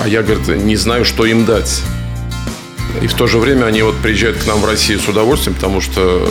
а 0.00 0.08
я, 0.08 0.22
говорит, 0.22 0.46
не 0.48 0.76
знаю, 0.76 1.04
что 1.04 1.26
им 1.26 1.44
дать. 1.44 1.82
И 3.02 3.06
в 3.06 3.14
то 3.14 3.26
же 3.26 3.38
время 3.38 3.66
они 3.66 3.82
вот 3.82 3.96
приезжают 3.96 4.38
к 4.38 4.46
нам 4.46 4.60
в 4.60 4.64
Россию 4.64 5.00
с 5.00 5.08
удовольствием, 5.08 5.54
потому 5.54 5.80
что 5.80 6.28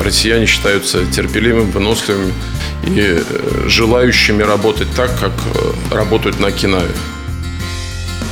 россияне 0.00 0.46
считаются 0.46 1.04
терпеливыми, 1.06 1.70
выносливыми 1.70 2.32
и 2.86 3.18
э, 3.18 3.64
желающими 3.66 4.42
работать 4.42 4.88
так, 4.94 5.18
как 5.18 5.32
э, 5.32 5.94
работают 5.94 6.38
на 6.38 6.52
Кинаве. 6.52 6.94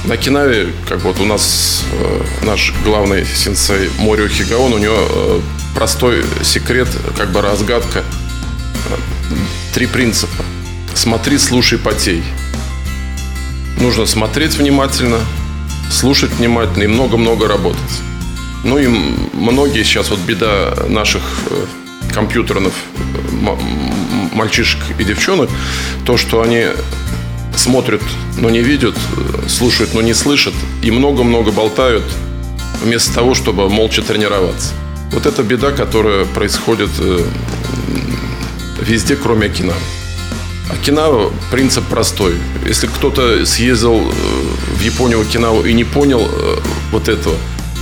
На 0.05 0.17
Кинаве, 0.17 0.73
как 0.89 1.03
вот 1.03 1.19
у 1.21 1.25
нас 1.25 1.85
э, 1.93 2.23
наш 2.43 2.73
главный 2.85 3.25
сенсей 3.27 3.91
Морио 3.99 4.29
Хигаон, 4.29 4.73
у 4.73 4.79
него 4.79 5.43
простой 5.75 6.25
секрет, 6.43 6.89
как 7.17 7.31
бы 7.31 7.41
разгадка. 7.41 8.05
Три 9.75 9.87
принципа. 9.87 10.45
Смотри, 10.95 11.39
слушай, 11.39 11.79
потей. 11.79 12.23
Нужно 13.81 14.07
смотреть 14.07 14.55
внимательно, 14.55 15.19
слушать 15.91 16.31
внимательно 16.33 16.85
и 16.85 16.87
много-много 16.87 17.49
работать. 17.49 17.81
Ну 18.63 18.79
и 18.79 18.87
многие 18.87 19.83
сейчас 19.83 20.11
вот 20.11 20.21
беда 20.21 20.75
наших 20.89 21.23
компьютерных 22.15 22.73
мальчишек 24.33 24.81
и 24.99 25.05
девчонок, 25.05 25.51
то, 26.07 26.17
что 26.17 26.43
они 26.43 26.67
смотрят, 27.57 28.03
но 28.39 28.51
не 28.51 28.61
видят, 28.61 28.95
слушают, 29.49 29.95
но 29.95 30.01
не 30.01 30.15
слышат, 30.15 30.55
и 30.83 30.91
много-много 30.91 31.51
болтают, 31.51 32.05
вместо 32.83 33.15
того, 33.15 33.35
чтобы 33.35 33.69
молча 33.69 34.03
тренироваться. 34.03 34.73
Вот 35.13 35.27
это 35.27 35.43
беда, 35.43 35.71
которая 35.71 36.25
происходит 36.25 36.91
э, 36.99 37.25
везде, 38.81 39.17
кроме 39.17 39.47
Окинавы. 39.47 39.81
Окинава 40.71 41.33
принцип 41.51 41.85
простой. 41.85 42.35
Если 42.67 42.87
кто-то 42.87 43.47
съездил 43.47 44.01
э, 44.01 44.13
в 44.77 44.81
Японию, 44.81 45.19
в 45.19 45.29
Окинаву 45.29 45.65
и 45.65 45.73
не 45.73 45.85
понял 45.85 46.29
э, 46.29 46.57
вот 46.91 47.09
этого, 47.09 47.37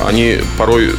они 0.05 0.39
порой 0.59 0.91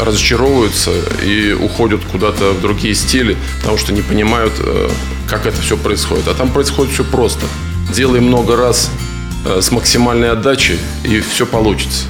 разочаровываются 0.00 0.90
и 1.24 1.52
уходят 1.52 2.00
куда-то 2.10 2.52
в 2.52 2.60
другие 2.60 2.94
стили, 2.94 3.36
потому 3.60 3.78
что 3.78 3.92
не 3.92 4.02
понимают, 4.02 4.52
как 5.28 5.46
это 5.46 5.60
все 5.60 5.76
происходит. 5.76 6.28
А 6.28 6.34
там 6.34 6.50
происходит 6.50 6.92
все 6.92 7.04
просто– 7.04 7.46
Делай 7.92 8.20
много 8.20 8.56
раз 8.56 8.90
э, 9.44 9.60
с 9.60 9.70
максимальной 9.70 10.30
отдачей, 10.30 10.78
и 11.04 11.20
все 11.20 11.44
получится. 11.44 12.06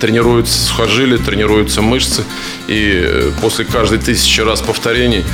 Тренируются 0.00 0.60
сухожилия, 0.60 1.18
тренируются 1.18 1.82
мышцы, 1.82 2.22
и 2.68 3.02
э, 3.04 3.32
после 3.40 3.64
каждой 3.64 3.98
тысячи 3.98 4.40
раз 4.40 4.60
повторений 4.60 5.24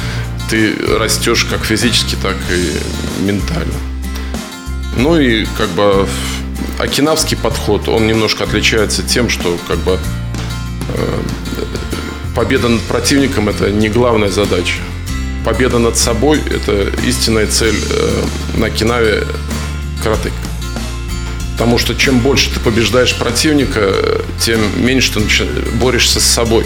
ты 0.48 0.74
растешь 0.98 1.44
как 1.44 1.66
физически, 1.66 2.16
так 2.22 2.36
и 2.50 3.22
ментально. 3.22 3.74
Ну 4.96 5.18
и 5.18 5.44
как 5.58 5.68
бы 5.70 6.08
окинавский 6.78 7.36
подход, 7.36 7.88
он 7.88 8.06
немножко 8.06 8.44
отличается 8.44 9.02
тем, 9.02 9.28
что 9.28 9.58
как 9.68 9.78
бы 9.80 9.92
э, 9.92 9.98
победа 12.34 12.68
над 12.68 12.82
противником 12.82 13.48
это 13.48 13.70
не 13.70 13.88
главная 13.88 14.30
задача. 14.30 14.76
Победа 15.44 15.78
над 15.78 15.96
собой 15.96 16.40
это 16.50 16.92
истинная 17.06 17.46
цель 17.46 17.76
на 18.54 18.70
Кинаве 18.70 19.24
карате. 20.02 20.30
Потому 21.52 21.78
что 21.78 21.94
чем 21.94 22.20
больше 22.20 22.54
ты 22.54 22.60
побеждаешь 22.60 23.16
противника, 23.16 23.92
тем 24.40 24.60
меньше 24.76 25.14
ты 25.14 25.46
борешься 25.72 26.20
с 26.20 26.24
собой. 26.24 26.64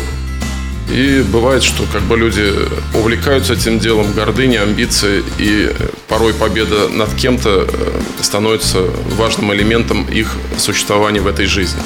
И 0.91 1.25
бывает, 1.27 1.63
что 1.63 1.85
как 1.91 2.03
бы 2.03 2.19
люди 2.19 2.53
увлекаются 2.95 3.55
этим 3.55 3.79
делом, 3.79 4.13
гордыня, 4.13 4.63
амбиции, 4.63 5.25
и 5.39 5.73
порой 6.09 6.35
победа 6.35 6.89
над 6.89 7.15
кем-то 7.15 7.67
э, 7.67 8.01
становится 8.21 8.83
важным 9.17 9.55
элементом 9.55 10.05
их 10.05 10.37
существования 10.59 11.21
в 11.21 11.27
этой 11.27 11.47
жизни. 11.47 11.81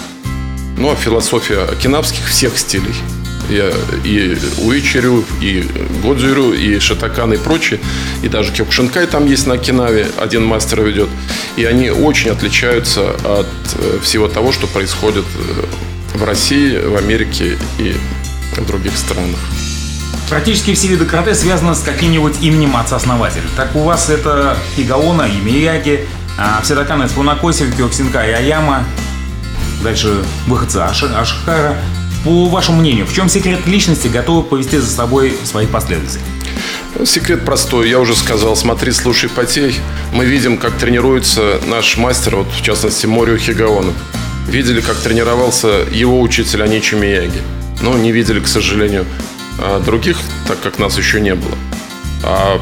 Ну 0.77 0.91
а 0.91 0.97
философия 0.97 1.61
окинавских 1.61 2.27
всех 2.29 2.59
стилей– 2.59 2.95
я 3.49 3.71
и 4.05 4.37
Уичерю, 4.59 5.25
и 5.41 5.69
Годзюрю, 6.03 6.53
и 6.53 6.79
Шатакан, 6.79 7.33
и 7.33 7.37
прочие. 7.37 7.81
И 8.23 8.29
даже 8.29 8.53
Кёкшинкай 8.53 9.07
там 9.07 9.27
есть 9.27 9.47
на 9.47 9.59
Кинаве, 9.59 10.09
один 10.19 10.45
мастер 10.45 10.83
ведет. 10.83 11.09
И 11.57 11.65
они 11.65 11.91
очень 11.91 12.31
отличаются 12.31 13.11
от 13.11 13.47
э, 13.79 13.99
всего 14.03 14.29
того, 14.29 14.53
что 14.53 14.67
происходит 14.67 15.25
э, 15.37 16.19
в 16.19 16.25
России, 16.25 16.79
в 16.79 16.97
Америке 16.97 17.57
и 17.79 17.95
в 18.57 18.67
других 18.67 18.97
странах. 18.97 19.39
Практически 20.29 20.75
все 20.75 20.89
виды 20.89 21.05
карате 21.05 21.35
связаны 21.37 21.77
с 21.77 21.81
каким-нибудь 21.81 22.43
именем 22.43 22.77
отца-основателя. 22.77 23.45
Так 23.57 23.77
у 23.77 23.81
вас 23.81 24.11
это 24.11 24.57
Игаона, 24.77 25.23
и 25.23 25.41
Мияги, 25.41 26.09
а 26.37 26.61
из 26.63 27.11
Фунакоси, 27.13 27.71
Кёксинка 27.77 28.21
Аяма, 28.23 28.85
дальше 29.83 30.25
выходцы 30.47 30.79
Ашихара. 30.79 31.77
По 32.25 32.49
вашему 32.49 32.81
мнению, 32.81 33.07
в 33.07 33.15
чем 33.15 33.29
секрет 33.29 33.67
личности 33.67 34.09
готовы 34.09 34.43
повести 34.43 34.79
за 34.79 34.91
собой 34.91 35.37
своих 35.45 35.71
последователей? 35.71 36.23
Секрет 37.05 37.45
простой. 37.45 37.89
Я 37.89 38.01
уже 38.01 38.17
сказал, 38.17 38.57
смотри, 38.57 38.91
слушай, 38.93 39.29
потей. 39.29 39.77
Мы 40.13 40.25
видим, 40.25 40.57
как 40.57 40.77
тренируется 40.77 41.61
наш 41.67 41.97
мастер, 41.97 42.37
вот 42.37 42.49
в 42.53 42.63
частности 42.63 43.07
Морио 43.07 43.37
Хигаону. 43.37 43.93
Видели, 44.49 44.81
как 44.81 44.97
тренировался 44.97 45.85
его 45.91 46.21
учитель 46.21 46.63
Аничи 46.63 46.95
Мияги. 46.95 47.43
Но 47.81 47.97
не 47.99 48.13
видели, 48.13 48.41
к 48.41 48.49
сожалению, 48.49 49.05
а 49.59 49.81
других, 49.81 50.17
так 50.49 50.61
как 50.61 50.79
нас 50.79 50.97
еще 50.97 51.21
не 51.21 51.35
было. 51.35 51.55
А 52.25 52.61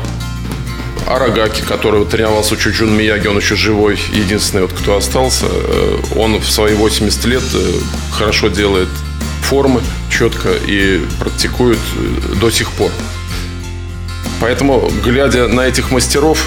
Арагаки, 1.06 1.62
который 1.62 2.04
тренировался 2.06 2.54
у 2.54 2.56
Чучун 2.56 2.96
Мияги, 2.96 3.26
он 3.26 3.36
еще 3.36 3.56
живой, 3.56 3.98
единственный, 4.12 4.62
вот, 4.62 4.72
кто 4.72 4.96
остался. 4.96 5.46
Э, 5.46 5.98
он 6.16 6.40
в 6.40 6.50
свои 6.50 6.74
80 6.74 7.24
лет 7.26 7.42
э, 7.52 7.72
хорошо 8.10 8.48
делает 8.48 8.88
формы 9.42 9.82
четко 10.10 10.50
и 10.66 11.02
практикуют 11.20 11.78
э, 11.96 12.36
до 12.36 12.50
сих 12.50 12.70
пор. 12.72 12.90
Поэтому, 14.40 14.90
глядя 15.04 15.46
на 15.46 15.62
этих 15.62 15.90
мастеров, 15.90 16.44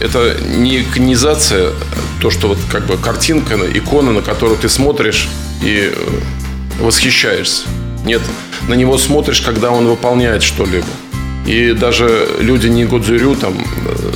это 0.00 0.36
не 0.46 0.82
иконизация, 0.82 1.72
то, 2.20 2.30
что 2.30 2.48
вот 2.48 2.58
как 2.70 2.86
бы 2.86 2.98
картинка, 2.98 3.56
икона, 3.72 4.12
на 4.12 4.20
которую 4.20 4.58
ты 4.58 4.68
смотришь 4.68 5.28
и 5.62 5.92
восхищаешься. 6.78 7.64
Нет, 8.04 8.20
на 8.68 8.74
него 8.74 8.96
смотришь, 8.98 9.40
когда 9.40 9.70
он 9.70 9.88
выполняет 9.88 10.42
что-либо. 10.42 10.86
И 11.50 11.72
даже 11.72 12.28
люди 12.38 12.68
не 12.68 12.84
Годзюрю, 12.84 13.34
там, 13.34 13.54
э, 13.58 14.12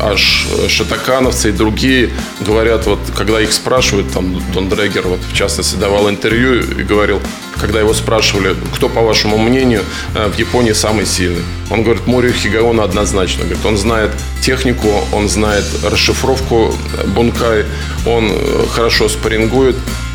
аж 0.00 0.46
шатакановцы 0.68 1.50
и 1.50 1.52
другие 1.52 2.10
говорят, 2.40 2.86
вот 2.86 2.98
когда 3.14 3.42
их 3.42 3.52
спрашивают, 3.52 4.10
там 4.10 4.42
Дон 4.54 4.70
Дрегер, 4.70 5.06
вот 5.06 5.20
в 5.30 5.36
частности, 5.36 5.76
давал 5.76 6.08
интервью 6.08 6.60
и 6.60 6.82
говорил, 6.82 7.20
когда 7.60 7.80
его 7.80 7.92
спрашивали, 7.92 8.56
кто, 8.74 8.88
по 8.88 9.02
вашему 9.02 9.36
мнению, 9.36 9.82
э, 10.14 10.28
в 10.28 10.38
Японии 10.38 10.72
самый 10.72 11.04
сильный. 11.04 11.42
Он 11.70 11.82
говорит, 11.82 12.06
Морио 12.06 12.32
Хигаона 12.32 12.84
однозначно. 12.84 13.44
Говорит, 13.44 13.66
он 13.66 13.76
знает 13.76 14.10
технику, 14.40 14.88
он 15.12 15.28
знает 15.28 15.64
расшифровку 15.84 16.74
бункай, 17.14 17.66
он 18.06 18.30
э, 18.30 18.64
хорошо 18.70 19.10
спаррингует, 19.10 19.76
э, 19.76 20.05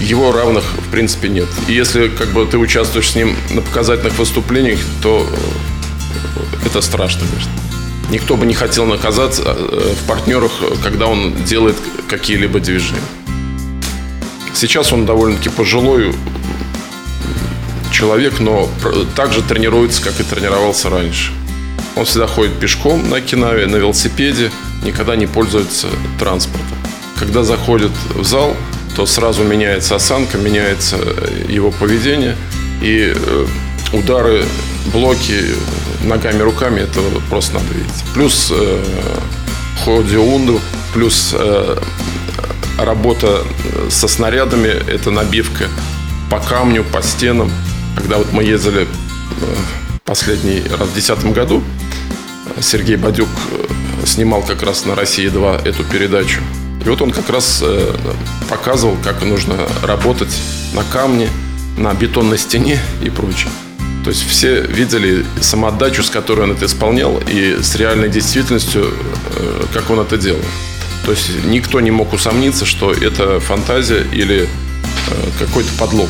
его 0.00 0.32
равных 0.32 0.64
в 0.64 0.90
принципе 0.90 1.28
нет. 1.28 1.48
И 1.68 1.72
если 1.72 2.08
как 2.08 2.28
бы 2.28 2.46
ты 2.46 2.56
участвуешь 2.58 3.10
с 3.10 3.14
ним 3.14 3.36
на 3.50 3.60
показательных 3.60 4.18
выступлениях, 4.18 4.80
то 5.02 5.28
это 6.64 6.80
страшно, 6.80 7.26
конечно. 7.28 7.52
Никто 8.10 8.36
бы 8.36 8.46
не 8.46 8.54
хотел 8.54 8.86
наказаться 8.86 9.42
в 9.42 10.06
партнерах, 10.06 10.52
когда 10.82 11.06
он 11.06 11.34
делает 11.44 11.76
какие-либо 12.08 12.60
движения. 12.60 13.00
Сейчас 14.54 14.92
он 14.92 15.04
довольно-таки 15.04 15.48
пожилой, 15.48 16.14
человек, 17.92 18.40
но 18.40 18.68
также 19.14 19.42
тренируется, 19.42 20.02
как 20.02 20.20
и 20.20 20.22
тренировался 20.22 20.90
раньше. 20.90 21.32
Он 21.96 22.04
всегда 22.04 22.26
ходит 22.26 22.58
пешком 22.58 23.08
на 23.08 23.20
Кинаве, 23.20 23.66
на 23.66 23.76
велосипеде, 23.76 24.50
никогда 24.84 25.16
не 25.16 25.26
пользуется 25.26 25.88
транспортом. 26.18 26.76
Когда 27.18 27.42
заходит 27.42 27.92
в 28.14 28.24
зал, 28.24 28.56
то 28.96 29.06
сразу 29.06 29.44
меняется 29.44 29.96
осанка, 29.96 30.38
меняется 30.38 30.96
его 31.48 31.70
поведение. 31.70 32.36
И 32.82 33.12
э, 33.14 33.46
удары, 33.92 34.44
блоки 34.92 35.54
ногами, 36.04 36.42
руками, 36.42 36.80
это 36.80 37.00
просто 37.30 37.54
надо 37.54 37.72
видеть. 37.74 38.04
Плюс 38.14 38.52
э, 38.54 38.84
ходиунду, 39.84 40.60
плюс 40.92 41.34
э, 41.36 41.78
работа 42.78 43.42
со 43.90 44.08
снарядами, 44.08 44.68
это 44.68 45.10
набивка 45.10 45.68
по 46.30 46.38
камню, 46.38 46.84
по 46.84 47.02
стенам. 47.02 47.50
Когда 47.96 48.18
вот 48.18 48.32
мы 48.32 48.44
ездили 48.44 48.82
э, 48.82 48.86
последний 50.04 50.62
раз 50.70 50.88
в 50.88 50.94
2010 50.94 51.32
году, 51.32 51.62
Сергей 52.60 52.96
Бадюк 52.96 53.28
э, 53.50 54.06
снимал 54.06 54.42
как 54.42 54.62
раз 54.62 54.84
на 54.84 54.94
«России-2» 54.94 55.66
эту 55.66 55.84
передачу. 55.84 56.40
И 56.84 56.88
вот 56.88 57.00
он 57.00 57.10
как 57.10 57.30
раз 57.30 57.60
э, 57.62 57.94
показывал, 58.48 58.96
как 59.02 59.22
нужно 59.22 59.56
работать 59.82 60.34
на 60.74 60.84
камне, 60.84 61.28
на 61.78 61.94
бетонной 61.94 62.38
стене 62.38 62.78
и 63.02 63.10
прочее. 63.10 63.50
То 64.04 64.10
есть 64.10 64.26
все 64.28 64.60
видели 64.60 65.24
самоотдачу, 65.40 66.02
с 66.02 66.10
которой 66.10 66.42
он 66.42 66.52
это 66.52 66.66
исполнял, 66.66 67.18
и 67.26 67.62
с 67.62 67.74
реальной 67.74 68.10
действительностью, 68.10 68.92
как 69.72 69.88
он 69.88 70.00
это 70.00 70.18
делал. 70.18 70.42
То 71.06 71.12
есть 71.12 71.30
никто 71.44 71.80
не 71.80 71.90
мог 71.90 72.12
усомниться, 72.12 72.66
что 72.66 72.92
это 72.92 73.40
фантазия 73.40 74.04
или 74.12 74.46
какой-то 75.38 75.70
подлог. 75.78 76.08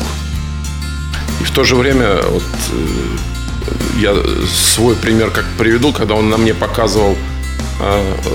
И 1.41 1.43
в 1.43 1.51
то 1.51 1.63
же 1.63 1.75
время 1.75 2.21
вот, 2.23 2.43
э, 2.71 3.99
я 3.99 4.15
свой 4.47 4.95
пример 4.95 5.31
как 5.31 5.45
приведу, 5.57 5.91
когда 5.91 6.15
он 6.15 6.29
на 6.29 6.37
мне 6.37 6.53
показывал 6.53 7.13
э, 7.13 7.34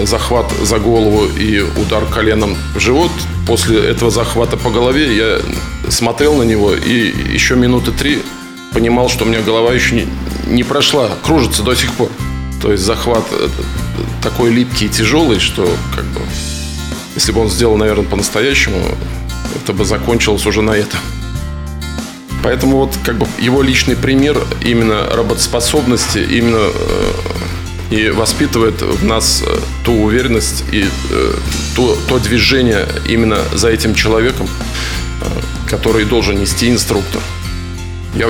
захват 0.04 0.50
за 0.62 0.78
голову 0.78 1.26
и 1.26 1.60
удар 1.60 2.04
коленом 2.06 2.56
в 2.74 2.80
живот. 2.80 3.10
После 3.46 3.78
этого 3.80 4.10
захвата 4.10 4.56
по 4.56 4.70
голове 4.70 5.16
я 5.16 5.40
смотрел 5.88 6.34
на 6.34 6.42
него 6.42 6.74
и 6.74 7.12
еще 7.32 7.56
минуты 7.56 7.92
три 7.92 8.22
понимал, 8.72 9.08
что 9.08 9.24
у 9.24 9.28
меня 9.28 9.40
голова 9.40 9.72
еще 9.72 9.96
не, 9.96 10.06
не 10.46 10.62
прошла, 10.62 11.10
кружится 11.22 11.62
до 11.62 11.74
сих 11.74 11.92
пор. 11.92 12.10
То 12.62 12.70
есть 12.72 12.84
захват 12.84 13.24
э, 13.32 13.48
такой 14.22 14.50
липкий 14.50 14.86
и 14.86 14.90
тяжелый, 14.90 15.40
что 15.40 15.68
как 15.94 16.04
бы 16.04 16.20
если 17.14 17.32
бы 17.32 17.40
он 17.40 17.50
сделал, 17.50 17.76
наверное, 17.76 18.04
по-настоящему, 18.04 18.78
это 19.56 19.72
бы 19.72 19.84
закончилось 19.84 20.46
уже 20.46 20.62
на 20.62 20.72
этом. 20.72 21.00
Поэтому 22.42 22.78
вот 22.78 22.96
как 23.04 23.18
бы 23.18 23.26
его 23.38 23.62
личный 23.62 23.96
пример 23.96 24.38
именно 24.62 25.02
работоспособности, 25.10 26.18
именно 26.18 26.60
э, 26.60 27.12
и 27.90 28.10
воспитывает 28.10 28.82
в 28.82 29.04
нас 29.04 29.42
э, 29.44 29.58
ту 29.84 29.92
уверенность 29.92 30.64
и 30.72 30.84
э, 31.10 31.34
то, 31.74 31.98
то 32.08 32.18
движение 32.18 32.86
именно 33.08 33.40
за 33.52 33.68
этим 33.68 33.94
человеком, 33.94 34.48
который 35.68 36.04
должен 36.04 36.40
нести 36.40 36.70
инструктор. 36.70 37.20
Я 38.14 38.28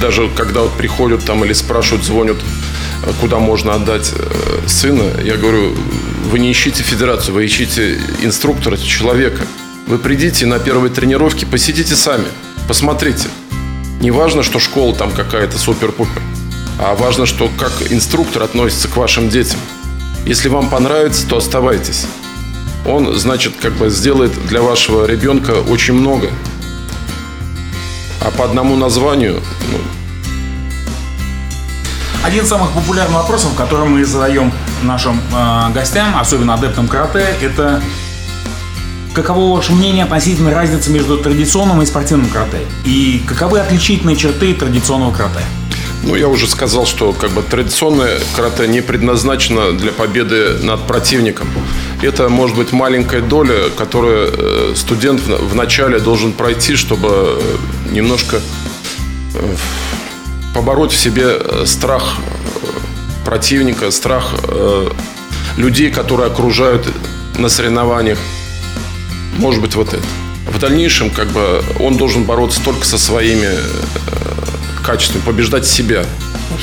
даже 0.00 0.28
когда 0.34 0.62
вот 0.62 0.72
приходят 0.72 1.24
там 1.24 1.44
или 1.44 1.52
спрашивают, 1.52 2.04
звонят, 2.04 2.36
куда 3.20 3.38
можно 3.38 3.74
отдать 3.74 4.12
сына, 4.66 5.04
я 5.22 5.36
говорю, 5.36 5.74
вы 6.30 6.38
не 6.38 6.50
ищите 6.50 6.82
федерацию, 6.82 7.34
вы 7.34 7.46
ищите 7.46 7.98
инструктора, 8.22 8.76
человека. 8.76 9.42
Вы 9.86 9.98
придите 9.98 10.46
на 10.46 10.58
первой 10.58 10.90
тренировке, 10.90 11.46
посидите 11.46 11.94
сами– 11.94 12.26
Посмотрите. 12.70 13.26
Не 14.00 14.12
важно, 14.12 14.44
что 14.44 14.60
школа 14.60 14.94
там 14.94 15.10
какая-то 15.10 15.58
супер-пупер, 15.58 16.22
а 16.82 16.94
важно, 16.94 17.26
что 17.26 17.50
как 17.58 17.92
инструктор 17.92 18.42
относится 18.42 18.88
к 18.88 18.96
вашим 18.96 19.28
детям. 19.28 19.60
Если 20.24 20.48
вам 20.48 20.70
понравится, 20.70 21.26
то 21.26 21.36
оставайтесь. 21.36 22.06
Он, 22.86 23.14
значит, 23.18 23.54
как 23.60 23.74
бы 23.74 23.90
сделает 23.90 24.32
для 24.46 24.62
вашего 24.62 25.04
ребенка 25.04 25.50
очень 25.68 25.94
много. 25.94 26.30
А 28.22 28.30
по 28.30 28.44
одному 28.44 28.76
названию, 28.76 29.42
ну, 29.70 29.78
один 32.24 32.44
из 32.44 32.48
самых 32.48 32.70
популярных 32.72 33.16
вопросов, 33.16 33.54
который 33.56 33.86
мы 33.86 34.04
задаем 34.04 34.52
нашим 34.82 35.20
э, 35.34 35.72
гостям, 35.74 36.18
особенно 36.18 36.54
адептам 36.54 36.88
карате, 36.88 37.26
это 37.42 37.82
Каково 39.12 39.56
ваше 39.56 39.72
мнение 39.72 40.04
относительно 40.04 40.52
разницы 40.52 40.88
между 40.90 41.18
традиционным 41.18 41.82
и 41.82 41.86
спортивным 41.86 42.28
карате? 42.30 42.60
И 42.84 43.20
каковы 43.26 43.58
отличительные 43.58 44.14
черты 44.14 44.54
традиционного 44.54 45.12
карате? 45.12 45.40
Ну, 46.02 46.14
я 46.16 46.28
уже 46.28 46.46
сказал, 46.46 46.86
что 46.86 47.12
как 47.12 47.30
бы 47.32 47.42
традиционное 47.42 48.18
карате 48.34 48.66
не 48.66 48.80
предназначено 48.80 49.72
для 49.72 49.92
победы 49.92 50.58
над 50.62 50.86
противником. 50.86 51.48
Это 52.02 52.30
может 52.30 52.56
быть 52.56 52.72
маленькая 52.72 53.20
доля, 53.20 53.68
которую 53.76 54.30
э, 54.32 54.72
студент 54.76 55.20
в 55.20 55.54
начале 55.54 56.00
должен 56.00 56.32
пройти, 56.32 56.74
чтобы 56.76 57.08
э, 57.10 57.56
немножко 57.92 58.40
э, 59.34 59.56
побороть 60.54 60.92
в 60.92 60.96
себе 60.96 61.66
страх 61.66 62.16
противника, 63.24 63.90
страх 63.90 64.34
людей, 65.56 65.90
которые 65.90 66.28
окружают 66.28 66.88
на 67.38 67.48
соревнованиях. 67.48 68.18
Может 69.36 69.60
быть, 69.60 69.74
вот 69.74 69.92
это. 69.92 70.02
В 70.48 70.58
дальнейшем, 70.58 71.10
как 71.10 71.28
бы, 71.28 71.62
он 71.78 71.96
должен 71.96 72.24
бороться 72.24 72.60
только 72.64 72.84
со 72.86 72.98
своими 72.98 73.50
качествами, 74.84 75.22
побеждать 75.22 75.66
себя. 75.66 76.04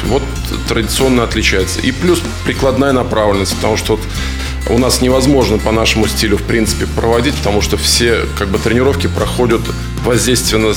Вот 0.06 0.24
традиционно 0.68 1.24
отличается. 1.24 1.80
И 1.80 1.92
плюс 1.92 2.22
прикладная 2.46 2.92
направленность, 2.92 3.56
потому 3.56 3.78
что 3.78 3.96
вот 3.96 4.02
у 4.70 4.78
нас 4.78 5.02
невозможно 5.02 5.58
по 5.58 5.72
нашему 5.72 6.08
стилю, 6.08 6.38
в 6.38 6.44
принципе, 6.44 6.88
проводить, 6.88 7.36
потому 7.36 7.62
что 7.62 7.78
все 7.78 8.26
как 8.38 8.50
бы 8.50 8.60
тренировки 8.60 9.08
проходят 9.08 9.62
воздействие 10.04 10.62
на 10.62 10.74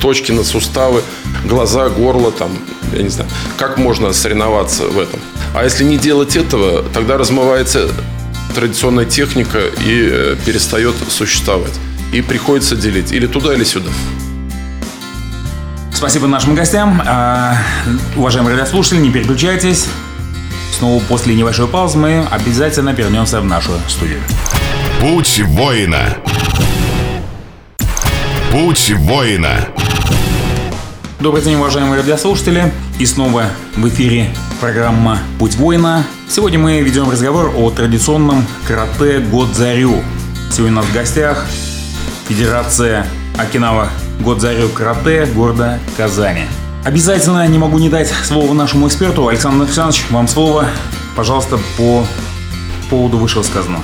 точки, 0.00 0.32
на 0.32 0.44
суставы, 0.44 1.02
глаза, 1.44 1.88
горло, 1.88 2.30
там, 2.32 2.50
я 2.92 3.02
не 3.02 3.08
знаю, 3.08 3.30
как 3.56 3.78
можно 3.78 4.12
соревноваться 4.12 4.84
в 4.84 4.98
этом. 4.98 5.20
А 5.54 5.64
если 5.64 5.84
не 5.84 5.96
делать 5.96 6.36
этого, 6.36 6.82
тогда 6.92 7.16
размывается 7.16 7.88
традиционная 8.54 9.04
техника 9.04 9.58
и 9.84 10.08
э, 10.10 10.36
перестает 10.44 10.94
существовать. 11.08 11.72
И 12.12 12.22
приходится 12.22 12.76
делить 12.76 13.12
или 13.12 13.26
туда, 13.26 13.54
или 13.54 13.64
сюда. 13.64 13.90
Спасибо 16.04 16.26
нашим 16.26 16.54
гостям. 16.54 17.02
А, 17.06 17.56
уважаемые 18.14 18.54
радиослушатели, 18.58 18.98
не 18.98 19.10
переключайтесь. 19.10 19.88
Снова 20.78 21.02
после 21.04 21.34
небольшой 21.34 21.66
паузы 21.66 21.96
мы 21.96 22.26
обязательно 22.30 22.90
вернемся 22.90 23.40
в 23.40 23.46
нашу 23.46 23.70
студию. 23.88 24.18
Путь 25.00 25.40
воина. 25.46 26.18
Путь 28.52 28.92
воина. 28.98 29.66
Добрый 31.20 31.42
день, 31.42 31.54
уважаемые 31.54 32.02
радиослушатели. 32.02 32.70
И 32.98 33.06
снова 33.06 33.46
в 33.74 33.88
эфире 33.88 34.28
программа 34.60 35.20
«Путь 35.38 35.54
воина». 35.54 36.04
Сегодня 36.28 36.58
мы 36.58 36.82
ведем 36.82 37.08
разговор 37.08 37.50
о 37.56 37.70
традиционном 37.70 38.44
карате 38.68 39.20
Годзарю. 39.20 40.02
Сегодня 40.50 40.74
у 40.74 40.82
нас 40.82 40.84
в 40.84 40.92
гостях 40.92 41.46
Федерация 42.28 43.06
Окинава 43.38 43.88
Годзарю 44.20 44.68
карате 44.68 45.26
города 45.26 45.78
Казани. 45.96 46.46
Обязательно 46.84 47.46
не 47.48 47.58
могу 47.58 47.78
не 47.78 47.88
дать 47.88 48.12
слово 48.24 48.52
нашему 48.52 48.88
эксперту. 48.88 49.28
Александр 49.28 49.64
Александрович, 49.64 50.04
вам 50.10 50.28
слово, 50.28 50.66
пожалуйста, 51.16 51.58
по 51.76 52.06
поводу 52.90 53.18
вышесказанного. 53.18 53.82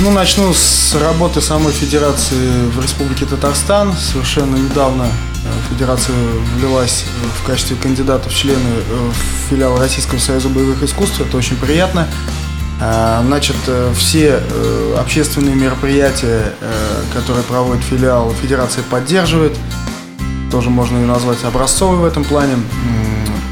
Ну, 0.00 0.10
начну 0.10 0.52
с 0.54 0.94
работы 1.00 1.40
самой 1.40 1.72
Федерации 1.72 2.68
в 2.70 2.80
Республике 2.80 3.26
Татарстан. 3.26 3.92
Совершенно 3.94 4.56
недавно 4.56 5.04
э, 5.04 5.08
Федерация 5.70 6.14
влилась 6.56 7.04
в 7.42 7.46
качестве 7.46 7.76
кандидата 7.76 8.28
в 8.28 8.34
члены 8.34 8.58
э, 8.58 9.10
в 9.10 9.50
филиал 9.50 9.76
Российского 9.78 10.18
союза 10.20 10.48
боевых 10.48 10.82
искусств. 10.84 11.20
Это 11.20 11.36
очень 11.36 11.56
приятно. 11.56 12.06
Э, 12.80 13.22
значит, 13.24 13.56
все 13.94 14.40
общественные 14.98 15.54
мероприятия, 15.54 16.52
которые 17.14 17.44
проводит 17.44 17.84
филиал, 17.84 18.32
Федерация 18.40 18.82
поддерживает. 18.84 19.56
Тоже 20.50 20.70
можно 20.70 20.96
ее 20.98 21.06
назвать 21.06 21.44
образцовой 21.44 21.98
в 21.98 22.04
этом 22.04 22.24
плане. 22.24 22.56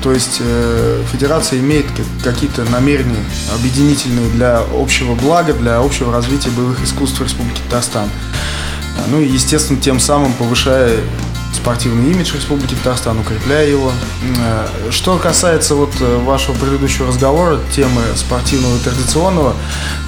То 0.06 0.12
есть 0.12 0.36
э, 0.38 1.02
федерация 1.10 1.58
имеет 1.58 1.86
какие-то 2.22 2.64
намерения 2.66 3.18
объединительные 3.52 4.30
для 4.30 4.62
общего 4.72 5.16
блага, 5.16 5.52
для 5.52 5.78
общего 5.78 6.12
развития 6.12 6.50
боевых 6.50 6.80
искусств 6.84 7.18
в 7.18 7.24
Республике 7.24 7.60
Татарстан. 7.64 8.08
Ну 9.08 9.20
и, 9.20 9.26
естественно, 9.26 9.80
тем 9.80 9.98
самым 9.98 10.32
повышая 10.34 11.00
спортивный 11.56 12.12
имидж 12.12 12.34
Республики 12.34 12.74
Татарстан, 12.74 13.18
укрепляя 13.18 13.66
его. 13.66 13.92
Э, 14.38 14.66
что 14.90 15.18
касается 15.18 15.74
вот 15.74 15.92
э, 16.00 16.16
вашего 16.24 16.54
предыдущего 16.54 17.08
разговора, 17.08 17.58
темы 17.74 18.02
спортивного 18.14 18.76
и 18.76 18.80
традиционного, 18.80 19.54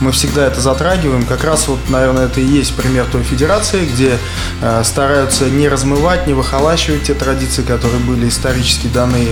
мы 0.00 0.12
всегда 0.12 0.46
это 0.46 0.60
затрагиваем. 0.60 1.24
Как 1.24 1.44
раз 1.44 1.68
вот, 1.68 1.78
наверное, 1.88 2.26
это 2.26 2.40
и 2.40 2.44
есть 2.44 2.74
пример 2.76 3.06
той 3.10 3.22
федерации, 3.22 3.84
где 3.86 4.18
э, 4.60 4.82
стараются 4.84 5.50
не 5.50 5.68
размывать, 5.68 6.26
не 6.26 6.34
выхолащивать 6.34 7.04
те 7.04 7.14
традиции, 7.14 7.62
которые 7.62 8.00
были 8.00 8.28
исторически 8.28 8.86
даны 8.86 9.28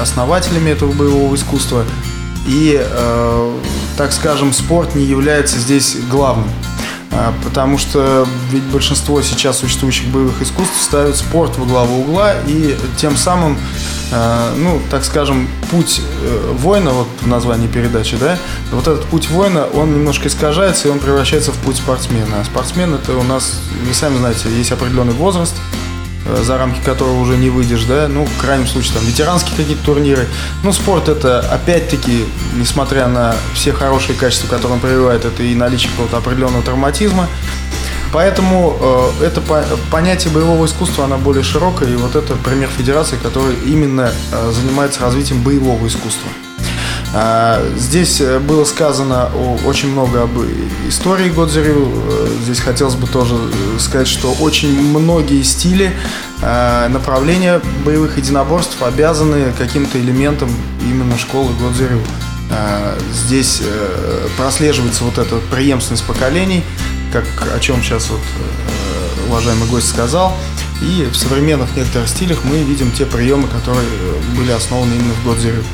основателями 0.00 0.70
этого 0.70 0.92
боевого 0.92 1.34
искусства. 1.34 1.84
И, 2.46 2.82
так 3.98 4.12
скажем, 4.12 4.52
спорт 4.52 4.94
не 4.94 5.04
является 5.04 5.58
здесь 5.58 5.96
главным. 6.10 6.48
А, 7.10 7.32
потому 7.44 7.78
что 7.78 8.26
ведь 8.50 8.64
большинство 8.64 9.22
сейчас 9.22 9.58
существующих 9.58 10.08
боевых 10.08 10.42
искусств 10.42 10.80
ставят 10.80 11.16
спорт 11.16 11.56
во 11.56 11.64
главу 11.64 12.02
угла 12.02 12.34
и 12.46 12.76
тем 12.98 13.16
самым, 13.16 13.58
а, 14.12 14.54
ну, 14.56 14.80
так 14.90 15.04
скажем, 15.04 15.48
путь 15.70 16.00
э, 16.22 16.54
воина, 16.58 16.90
вот 16.90 17.08
в 17.20 17.26
названии 17.26 17.66
передачи, 17.66 18.16
да, 18.16 18.38
вот 18.72 18.86
этот 18.86 19.04
путь 19.06 19.30
воина, 19.30 19.66
он 19.66 19.94
немножко 19.94 20.28
искажается 20.28 20.88
и 20.88 20.90
он 20.90 20.98
превращается 20.98 21.52
в 21.52 21.56
путь 21.56 21.76
спортсмена. 21.76 22.40
А 22.40 22.44
спортсмен 22.44 22.94
это 22.94 23.16
у 23.16 23.22
нас, 23.22 23.60
вы 23.86 23.94
сами 23.94 24.18
знаете, 24.18 24.50
есть 24.50 24.72
определенный 24.72 25.14
возраст, 25.14 25.54
за 26.42 26.58
рамки 26.58 26.80
которого 26.84 27.20
уже 27.20 27.36
не 27.36 27.50
выйдешь, 27.50 27.84
да, 27.84 28.08
ну, 28.08 28.24
в 28.24 28.36
крайнем 28.40 28.66
случае, 28.66 28.94
там, 28.94 29.04
ветеранские 29.04 29.56
какие-то 29.56 29.84
турниры. 29.84 30.26
Ну, 30.62 30.72
спорт 30.72 31.08
это, 31.08 31.40
опять-таки, 31.40 32.24
несмотря 32.54 33.06
на 33.08 33.34
все 33.54 33.72
хорошие 33.72 34.16
качества, 34.16 34.48
которые 34.48 34.74
он 34.74 34.80
прививает, 34.80 35.24
это 35.24 35.42
и 35.42 35.54
наличие 35.54 35.90
какого-то 35.90 36.18
определенного 36.18 36.62
травматизма. 36.62 37.28
Поэтому 38.12 38.76
э, 39.20 39.26
это 39.26 39.40
по, 39.40 39.62
понятие 39.90 40.32
боевого 40.32 40.64
искусства, 40.64 41.04
оно 41.04 41.18
более 41.18 41.44
широкое, 41.44 41.90
и 41.90 41.96
вот 41.96 42.16
это 42.16 42.34
пример 42.36 42.68
федерации, 42.70 43.16
который 43.22 43.54
именно 43.66 44.10
э, 44.32 44.52
занимается 44.52 45.02
развитием 45.02 45.42
боевого 45.42 45.86
искусства. 45.86 46.30
А, 47.14 47.64
здесь 47.76 48.20
э, 48.20 48.38
было 48.38 48.64
сказано 48.64 49.30
очень 49.64 49.90
много 49.90 50.22
об 50.22 50.30
истории 50.86 51.30
Годзерю. 51.30 51.88
Э, 51.90 52.28
здесь 52.42 52.60
хотелось 52.60 52.96
бы 52.96 53.06
тоже 53.06 53.34
э, 53.34 53.78
сказать, 53.78 54.08
что 54.08 54.32
очень 54.40 54.80
многие 54.80 55.42
стили, 55.42 55.92
направления 56.40 57.60
боевых 57.84 58.16
единоборств 58.16 58.80
обязаны 58.80 59.52
каким-то 59.58 59.98
элементом 59.98 60.48
именно 60.82 61.18
школы 61.18 61.50
Годзерю. 61.60 62.00
Здесь 63.12 63.60
прослеживается 64.36 65.02
вот 65.02 65.18
эта 65.18 65.38
преемственность 65.50 66.04
поколений, 66.04 66.62
как 67.12 67.24
о 67.52 67.58
чем 67.58 67.82
сейчас 67.82 68.08
вот 68.08 68.20
уважаемый 69.26 69.68
гость 69.68 69.88
сказал. 69.88 70.32
И 70.80 71.08
в 71.10 71.16
современных 71.16 71.74
некоторых 71.74 72.08
стилях 72.08 72.38
мы 72.44 72.58
видим 72.58 72.92
те 72.92 73.04
приемы, 73.04 73.48
которые 73.48 73.88
были 74.36 74.52
основаны 74.52 74.94
именно 74.94 75.14
в 75.14 75.24
Годзерю. 75.26 75.64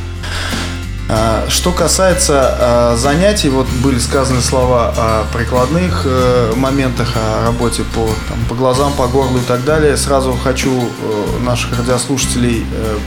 А, 1.08 1.44
что 1.48 1.70
касается 1.72 2.56
а, 2.58 2.96
занятий, 2.96 3.50
вот 3.50 3.66
были 3.82 3.98
сказаны 3.98 4.40
слова 4.40 4.94
о 4.96 5.26
прикладных 5.34 6.02
э, 6.06 6.52
моментах, 6.56 7.12
о 7.16 7.44
работе 7.44 7.82
по, 7.94 8.06
там, 8.28 8.38
по 8.48 8.54
глазам, 8.54 8.92
по 8.94 9.06
горлу 9.06 9.38
и 9.38 9.42
так 9.42 9.64
далее. 9.64 9.96
Сразу 9.98 10.32
хочу 10.32 10.72
э, 10.72 11.40
наших 11.44 11.78
радиослушателей 11.78 12.64
э, 12.72 12.98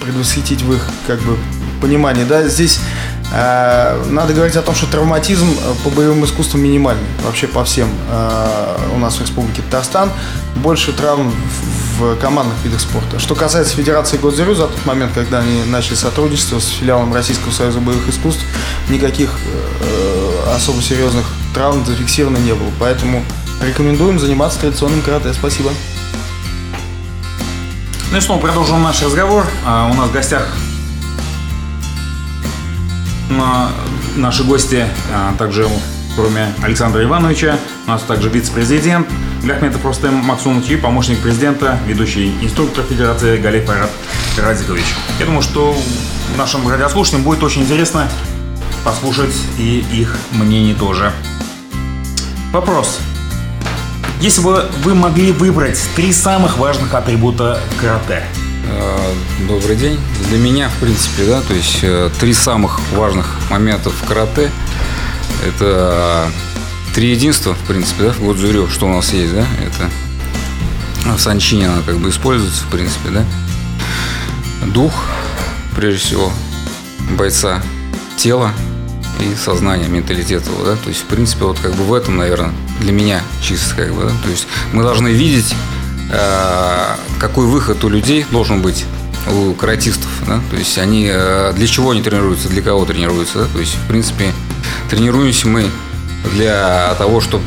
предвосхитить 0.00 0.62
в 0.62 0.72
их 0.72 0.88
как 1.08 1.18
бы 1.20 1.36
понимании. 1.80 2.24
Да? 2.24 2.46
Здесь 2.46 2.80
надо 3.32 4.34
говорить 4.34 4.56
о 4.56 4.62
том, 4.62 4.74
что 4.74 4.86
травматизм 4.86 5.46
по 5.84 5.90
боевым 5.90 6.24
искусствам 6.24 6.62
минимальный. 6.62 7.06
Вообще 7.24 7.46
по 7.46 7.64
всем 7.64 7.88
у 8.94 8.98
нас 8.98 9.16
в 9.16 9.20
Республике 9.20 9.62
Татарстан. 9.62 10.10
Больше 10.56 10.92
травм 10.92 11.32
в 12.00 12.16
командных 12.16 12.56
видах 12.64 12.80
спорта. 12.80 13.18
Что 13.18 13.34
касается 13.34 13.76
Федерации 13.76 14.16
Госзерю, 14.16 14.54
за 14.54 14.66
тот 14.66 14.86
момент, 14.86 15.12
когда 15.14 15.40
они 15.40 15.62
начали 15.64 15.94
сотрудничество 15.94 16.58
с 16.58 16.68
филиалом 16.68 17.12
Российского 17.14 17.52
союза 17.52 17.78
боевых 17.80 18.08
искусств, 18.08 18.42
никаких 18.88 19.30
э, 19.80 20.54
особо 20.54 20.82
серьезных 20.82 21.26
травм 21.54 21.84
зафиксировано 21.84 22.38
не 22.38 22.54
было. 22.54 22.70
Поэтому 22.78 23.22
рекомендуем 23.62 24.18
заниматься 24.18 24.60
традиционным 24.60 25.02
карате. 25.02 25.32
Спасибо. 25.34 25.70
Ну 28.10 28.16
и 28.16 28.20
снова 28.20 28.40
продолжим 28.40 28.82
наш 28.82 29.02
разговор. 29.02 29.46
А, 29.64 29.88
у 29.90 29.94
нас 29.94 30.08
в 30.08 30.12
гостях 30.12 30.48
наши 34.16 34.44
гости, 34.44 34.86
а 35.12 35.34
также 35.38 35.66
кроме 36.16 36.52
Александра 36.62 37.02
Ивановича, 37.02 37.58
у 37.86 37.90
нас 37.90 38.02
также 38.02 38.28
вице-президент 38.28 39.08
Ляхметов 39.44 39.84
Рустем 39.84 40.14
Максумович 40.14 40.70
и 40.70 40.76
помощник 40.76 41.18
президента, 41.20 41.78
ведущий 41.86 42.34
инструктор 42.42 42.84
Федерации 42.84 43.38
Галей 43.38 43.64
Айрат 43.66 43.90
Радикович. 44.38 44.84
Я 45.18 45.26
думаю, 45.26 45.42
что 45.42 45.74
нашим 46.36 46.68
радиослушателям 46.68 47.22
будет 47.22 47.42
очень 47.42 47.62
интересно 47.62 48.08
послушать 48.84 49.34
и 49.58 49.84
их 49.92 50.16
мнение 50.32 50.74
тоже. 50.74 51.12
Вопрос. 52.52 52.98
Если 54.20 54.42
бы 54.42 54.68
вы 54.84 54.94
могли 54.94 55.32
выбрать 55.32 55.80
три 55.96 56.12
самых 56.12 56.58
важных 56.58 56.92
атрибута 56.92 57.60
карате, 57.80 58.24
Добрый 59.48 59.76
день. 59.76 59.98
Для 60.28 60.38
меня, 60.38 60.68
в 60.68 60.76
принципе, 60.80 61.24
да, 61.26 61.40
то 61.40 61.54
есть 61.54 61.80
э, 61.82 62.10
три 62.20 62.32
самых 62.32 62.80
важных 62.92 63.26
момента 63.50 63.90
в 63.90 64.04
карате– 64.06 64.50
это 65.46 66.30
три 66.94 67.10
единства, 67.10 67.54
в 67.54 67.66
принципе, 67.66 68.04
да, 68.04 68.12
в 68.12 68.20
Годзурё, 68.20 68.68
что 68.68 68.86
у 68.86 68.94
нас 68.94 69.12
есть, 69.12 69.34
да, 69.34 69.46
это 69.64 69.90
в 71.16 71.18
Санчине 71.18 71.68
она 71.68 71.82
как 71.82 71.98
бы 71.98 72.10
используется, 72.10 72.64
в 72.64 72.68
принципе, 72.68 73.10
да. 73.10 73.24
Дух, 74.66 74.92
прежде 75.74 76.00
всего, 76.00 76.32
бойца, 77.16 77.62
тело 78.16 78.52
и 79.20 79.34
сознание, 79.34 79.88
менталитет 79.88 80.46
его, 80.46 80.64
да, 80.64 80.76
то 80.76 80.88
есть, 80.88 81.00
в 81.02 81.06
принципе, 81.06 81.44
вот 81.44 81.58
как 81.58 81.74
бы 81.74 81.84
в 81.84 81.94
этом, 81.94 82.16
наверное, 82.16 82.52
для 82.80 82.92
меня 82.92 83.22
чисто 83.42 83.74
как 83.74 83.94
бы, 83.94 84.04
да? 84.04 84.12
то 84.22 84.28
есть 84.28 84.46
мы 84.72 84.82
должны 84.82 85.08
видеть, 85.08 85.52
э, 85.52 85.54
какой 87.18 87.46
выход 87.46 87.82
у 87.84 87.88
людей 87.88 88.26
должен 88.30 88.62
быть 88.62 88.84
у 89.28 89.52
каратистов, 89.54 90.08
да, 90.26 90.40
то 90.50 90.56
есть 90.56 90.76
они 90.78 91.08
э, 91.10 91.52
для 91.54 91.66
чего 91.66 91.90
они 91.90 92.02
тренируются, 92.02 92.48
для 92.48 92.62
кого 92.62 92.84
тренируются, 92.84 93.40
да, 93.40 93.46
то 93.52 93.58
есть, 93.58 93.74
в 93.74 93.86
принципе, 93.86 94.32
тренируемся 94.88 95.46
мы 95.46 95.70
для 96.32 96.94
того, 96.98 97.20
чтобы 97.20 97.44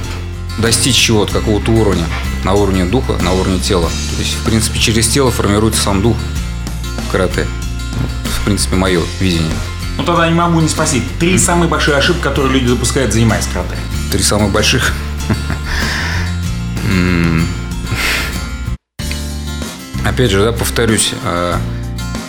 достичь 0.60 0.96
чего-то, 0.96 1.34
какого-то 1.34 1.72
уровня, 1.72 2.06
на 2.44 2.54
уровне 2.54 2.86
духа, 2.86 3.14
на 3.22 3.34
уровне 3.34 3.60
тела. 3.60 3.90
То 4.16 4.20
есть, 4.20 4.36
в 4.36 4.44
принципе, 4.44 4.80
через 4.80 5.08
тело 5.08 5.32
формируется 5.32 5.82
сам 5.82 6.02
дух 6.02 6.16
в 7.08 7.12
карате. 7.12 7.48
В 8.24 8.46
принципе, 8.46 8.76
мое 8.76 9.02
видение. 9.20 9.56
Ну 9.98 10.04
тогда 10.04 10.28
не 10.28 10.36
могу 10.36 10.60
не 10.60 10.68
спросить. 10.68 11.04
Три 11.20 11.38
самые 11.38 11.70
большие 11.70 11.98
ошибки, 11.98 12.22
которые 12.22 12.54
люди 12.54 12.68
допускают, 12.68 13.14
занимаясь 13.14 13.46
карате. 13.54 13.76
Три 14.12 14.22
самых 14.22 14.52
больших? 14.52 14.94
Опять 20.06 20.32
же, 20.32 20.44
да, 20.44 20.52
повторюсь, 20.52 21.12
э, 21.24 21.56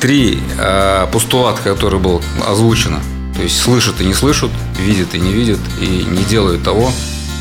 три 0.00 0.40
э, 0.58 1.06
постулата, 1.12 1.62
которые 1.62 2.00
был 2.00 2.22
озвучено– 2.46 3.00
то 3.34 3.42
есть 3.42 3.60
слышат 3.60 4.00
и 4.00 4.04
не 4.04 4.14
слышат, 4.14 4.50
видят 4.78 5.14
и 5.14 5.20
не 5.20 5.32
видят, 5.32 5.58
и 5.80 5.86
не 6.08 6.22
делают 6.24 6.62
того, 6.62 6.92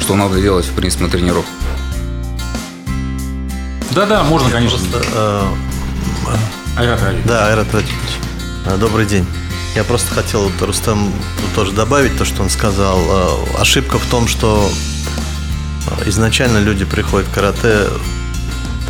что 0.01 0.15
надо 0.15 0.41
делать, 0.41 0.65
в 0.65 0.73
принципе, 0.73 1.05
на 1.05 1.09
тренировку. 1.09 1.49
Да-да, 3.91 4.23
можно, 4.23 4.47
Я 4.47 4.53
конечно. 4.53 4.79
Просто, 4.79 5.07
э, 5.13 5.45
Айрат 6.77 7.01
Радикович. 7.01 7.27
Да, 7.27 7.47
Айрат 7.47 7.73
Радикович. 7.73 8.09
Э, 8.65 8.77
добрый 8.77 9.05
день. 9.05 9.25
Я 9.75 9.83
просто 9.83 10.13
хотел 10.15 10.49
вот, 10.49 10.61
Рустам 10.61 11.13
тоже 11.55 11.71
добавить 11.73 12.17
то, 12.17 12.25
что 12.25 12.41
он 12.41 12.49
сказал. 12.49 12.99
Ошибка 13.57 13.97
в 13.99 14.05
том, 14.05 14.27
что 14.27 14.69
изначально 16.05 16.59
люди 16.59 16.85
приходят 16.85 17.27
в 17.27 17.33
карате 17.33 17.87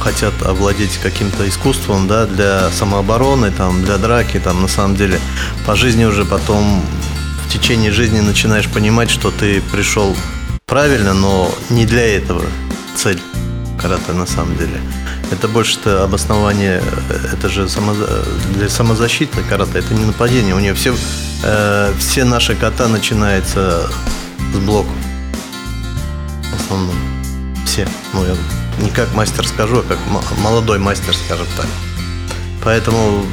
хотят 0.04 0.34
овладеть 0.44 0.98
каким-то 1.02 1.48
искусством, 1.48 2.08
да, 2.08 2.26
для 2.26 2.70
самообороны, 2.72 3.52
там, 3.52 3.84
для 3.84 3.98
драки, 3.98 4.40
там, 4.40 4.62
на 4.62 4.68
самом 4.68 4.96
деле, 4.96 5.20
по 5.66 5.76
жизни 5.76 6.04
уже 6.04 6.26
потом 6.26 6.82
в 7.48 7.52
течение 7.54 7.92
жизни 7.92 8.20
начинаешь 8.20 8.68
понимать, 8.68 9.10
что 9.10 9.32
ты 9.32 9.62
пришел 9.72 10.16
правильно, 10.66 11.14
но 11.14 11.50
не 11.70 11.86
для 11.86 12.18
этого 12.18 12.44
цель 12.96 13.22
карате 13.82 14.12
на 14.12 14.26
самом 14.26 14.58
деле. 14.58 14.82
Это 15.32 15.48
больше-то 15.48 16.04
обоснование, 16.04 16.84
это 17.32 17.48
же 17.48 17.70
само, 17.70 17.96
для 18.56 18.70
самозащиты 18.70 19.42
карате, 19.44 19.80
это 19.80 19.94
не 19.94 20.06
нападение. 20.06 20.54
У 20.54 20.60
нее 20.60 20.74
все, 20.74 20.94
э, 21.44 21.94
все 21.98 22.26
наши 22.26 22.56
кота 22.56 22.88
начинаются 22.88 23.90
с 24.54 24.58
блока. 24.58 24.92
В 26.52 26.62
основном. 26.62 26.96
Все. 27.66 27.88
Ну, 28.14 28.26
я 28.26 28.36
не 28.80 28.90
как 28.90 29.14
мастер 29.14 29.48
скажу, 29.48 29.80
а 29.80 29.84
как 29.84 30.00
молодой 30.38 30.80
мастер, 30.80 31.16
скажем 31.16 31.48
так. 31.58 31.68
Поэтому 32.64 33.26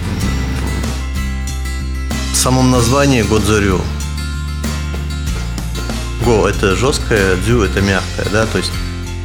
в 2.33 2.37
самом 2.37 2.71
названии 2.71 3.23
Годзорю 3.23 3.81
Го 6.25 6.49
это 6.49 6.77
жесткое, 6.77 7.37
дзю 7.37 7.63
это 7.63 7.81
мягкое, 7.81 8.27
да, 8.33 8.47
то 8.47 8.59
есть 8.59 8.73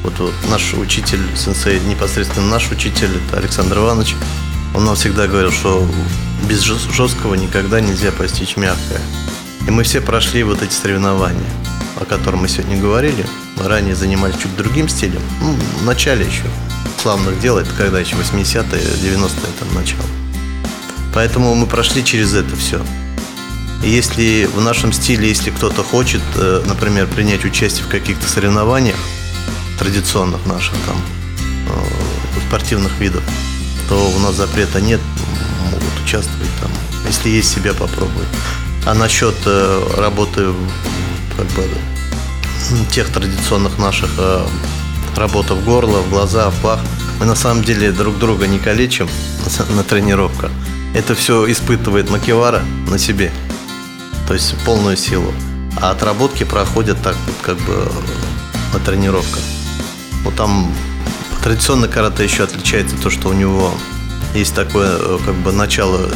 вот, 0.03 0.19
вот 0.19 0.33
наш 0.49 0.73
учитель, 0.73 1.21
сенсей, 1.35 1.79
непосредственно 1.79 2.47
наш 2.47 2.71
учитель, 2.71 3.09
это 3.27 3.37
Александр 3.37 3.79
Иванович, 3.79 4.15
он 4.75 4.85
нам 4.85 4.95
всегда 4.95 5.27
говорил, 5.27 5.51
что 5.51 5.87
без 6.47 6.61
жесткого 6.61 7.35
никогда 7.35 7.81
нельзя 7.81 8.11
постичь 8.11 8.55
мягкое. 8.55 9.01
И 9.67 9.71
мы 9.71 9.83
все 9.83 10.01
прошли 10.01 10.43
вот 10.43 10.61
эти 10.61 10.73
соревнования, 10.73 11.49
о 11.99 12.05
которых 12.05 12.41
мы 12.41 12.47
сегодня 12.47 12.79
говорили. 12.79 13.25
Ранее 13.57 13.95
занимались 13.95 14.37
чуть 14.37 14.55
другим 14.55 14.89
стилем. 14.89 15.21
Ну, 15.41 15.55
в 15.81 15.85
начале 15.85 16.25
еще 16.25 16.43
славных 17.01 17.39
дел, 17.39 17.57
это 17.57 17.69
когда 17.77 17.99
еще 17.99 18.15
80-е, 18.15 18.81
90-е 18.81 19.53
там 19.59 19.73
начало. 19.75 20.05
Поэтому 21.13 21.53
мы 21.55 21.67
прошли 21.67 22.03
через 22.03 22.33
это 22.33 22.55
все. 22.55 22.81
И 23.83 23.89
если 23.89 24.49
в 24.51 24.59
нашем 24.59 24.91
стиле, 24.91 25.29
если 25.29 25.51
кто-то 25.51 25.83
хочет, 25.83 26.21
э, 26.35 26.63
например, 26.65 27.07
принять 27.07 27.45
участие 27.45 27.85
в 27.85 27.89
каких-то 27.89 28.27
соревнованиях 28.27 28.97
традиционных 29.77 30.45
наших 30.47 30.73
там 30.87 30.99
э, 31.69 32.47
спортивных 32.47 32.99
видов, 32.99 33.23
то 33.87 33.95
у 34.09 34.19
нас 34.19 34.35
запрета 34.35 34.81
нет, 34.81 34.99
могут 35.71 36.03
участвовать 36.03 36.49
там, 36.59 36.71
если 37.07 37.29
есть 37.29 37.53
себя 37.53 37.73
попробовать. 37.73 38.27
А 38.85 38.95
насчет 38.95 39.35
э, 39.45 39.83
работы 39.97 40.47
как 41.37 41.45
бы 41.47 41.67
тех 42.91 43.09
традиционных 43.09 43.77
наших 43.77 44.09
работы 45.15 45.53
в 45.53 45.63
горло, 45.63 46.01
в 46.01 46.09
глаза, 46.09 46.49
в 46.49 46.61
пах, 46.61 46.79
мы 47.19 47.25
на 47.25 47.35
самом 47.35 47.63
деле 47.63 47.91
друг 47.91 48.17
друга 48.17 48.47
не 48.47 48.59
калечим 48.59 49.07
на 49.69 49.83
тренировках. 49.83 50.51
Это 50.93 51.15
все 51.15 51.49
испытывает 51.51 52.09
Макевара 52.09 52.61
на 52.87 52.97
себе 52.97 53.31
то 54.27 54.33
есть 54.33 54.55
полную 54.65 54.97
силу. 54.97 55.31
А 55.81 55.91
отработки 55.91 56.43
проходят 56.43 57.01
так 57.01 57.15
вот 57.25 57.35
как 57.41 57.57
бы 57.59 57.87
на 58.73 58.79
тренировках. 58.79 59.41
Вот 60.23 60.35
там 60.35 60.73
традиционно 61.43 61.87
карате 61.87 62.23
еще 62.23 62.43
отличается 62.43 62.95
то, 62.97 63.09
что 63.09 63.29
у 63.29 63.33
него 63.33 63.71
есть 64.33 64.55
такое 64.55 64.97
э, 64.97 65.19
как 65.23 65.35
бы 65.35 65.51
начало 65.51 66.09
э, 66.09 66.13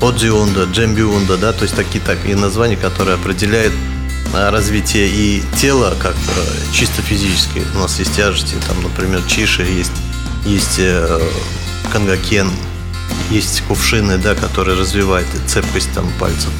Оджиунда, 0.00 0.64
Джембиунда, 0.64 1.36
да, 1.36 1.52
то 1.52 1.64
есть 1.64 1.74
такие 1.74 2.02
так 2.02 2.18
и 2.26 2.34
названия, 2.34 2.76
которые 2.76 3.16
определяют 3.16 3.74
э, 3.74 3.76
развитие 4.34 5.08
и 5.08 5.42
тела 5.56 5.94
как 6.00 6.14
чисто 6.72 7.02
физически. 7.02 7.62
У 7.74 7.78
нас 7.78 7.98
есть 7.98 8.14
тяжести, 8.14 8.54
там, 8.66 8.82
например, 8.82 9.22
чиши, 9.26 9.62
есть, 9.62 9.92
есть 10.44 10.80
кангакен, 11.92 12.50
есть 13.30 13.62
кувшины, 13.62 14.18
да, 14.18 14.34
которые 14.34 14.78
развивают 14.78 15.26
цепкость 15.46 15.92
там 15.94 16.10
пальцев. 16.18 16.50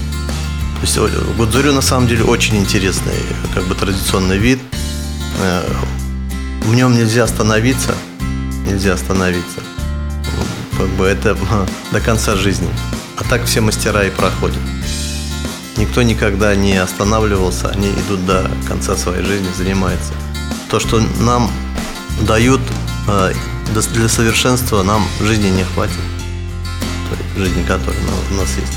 То 0.81 0.83
есть 0.83 1.37
гудзурю 1.37 1.73
на 1.73 1.81
самом 1.81 2.07
деле 2.07 2.25
очень 2.25 2.57
интересный, 2.57 3.15
как 3.55 3.65
бы 3.65 3.75
традиционный 3.75 4.39
вид. 4.39 4.61
Э, 5.41 5.69
в 6.63 6.75
нем 6.75 6.97
нельзя 6.97 7.25
остановиться, 7.25 7.95
нельзя 8.65 8.95
остановиться. 8.95 9.61
Как 10.77 10.89
бы 10.91 11.07
это 11.07 11.37
до 11.93 12.01
конца 12.01 12.37
жизни. 12.37 12.69
А 13.17 13.25
так 13.25 13.45
все 13.45 13.61
мастера 13.61 14.05
и 14.05 14.11
проходят. 14.11 14.59
Никто 15.79 16.03
никогда 16.03 16.55
не 16.55 16.77
останавливался, 16.77 17.69
они 17.69 17.89
идут 17.89 18.27
до 18.27 18.51
конца 18.67 18.97
своей 18.97 19.25
жизни, 19.25 19.49
занимаются. 19.57 20.13
То, 20.71 20.81
что 20.81 21.01
нам 21.21 21.51
дают 22.23 22.61
э, 23.09 23.33
для 23.95 24.09
совершенства, 24.09 24.83
нам 24.83 25.07
жизни 25.21 25.49
не 25.49 25.65
хватит 25.65 25.95
жизни, 27.39 27.63
которая 27.63 27.99
у 28.31 28.35
нас 28.35 28.49
есть. 28.57 28.73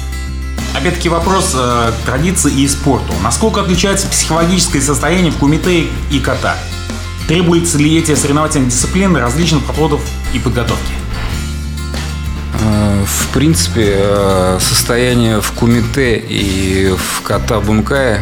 Опять-таки 0.74 1.10
вопрос 1.10 1.52
э, 1.54 1.92
традиции 2.06 2.54
и 2.54 2.68
спорту. 2.68 3.14
Насколько 3.24 3.62
отличается 3.62 4.08
психологическое 4.08 4.80
состояние 4.82 5.32
в 5.32 5.38
кумите 5.38 5.88
и 6.12 6.20
ката? 6.20 6.56
Требуются 7.28 7.78
ли 7.78 7.98
эти 7.98 8.16
соревновательные 8.16 8.70
дисциплины 8.70 9.20
различных 9.20 9.64
подходов 9.66 10.02
и 10.34 10.40
подготовки? 10.40 11.01
В 13.06 13.34
принципе, 13.34 13.96
э, 13.98 14.58
состояние 14.60 15.42
в 15.42 15.52
кумите 15.54 16.18
и 16.18 16.94
в 16.96 17.22
ката 17.22 17.60
бункая 17.60 18.22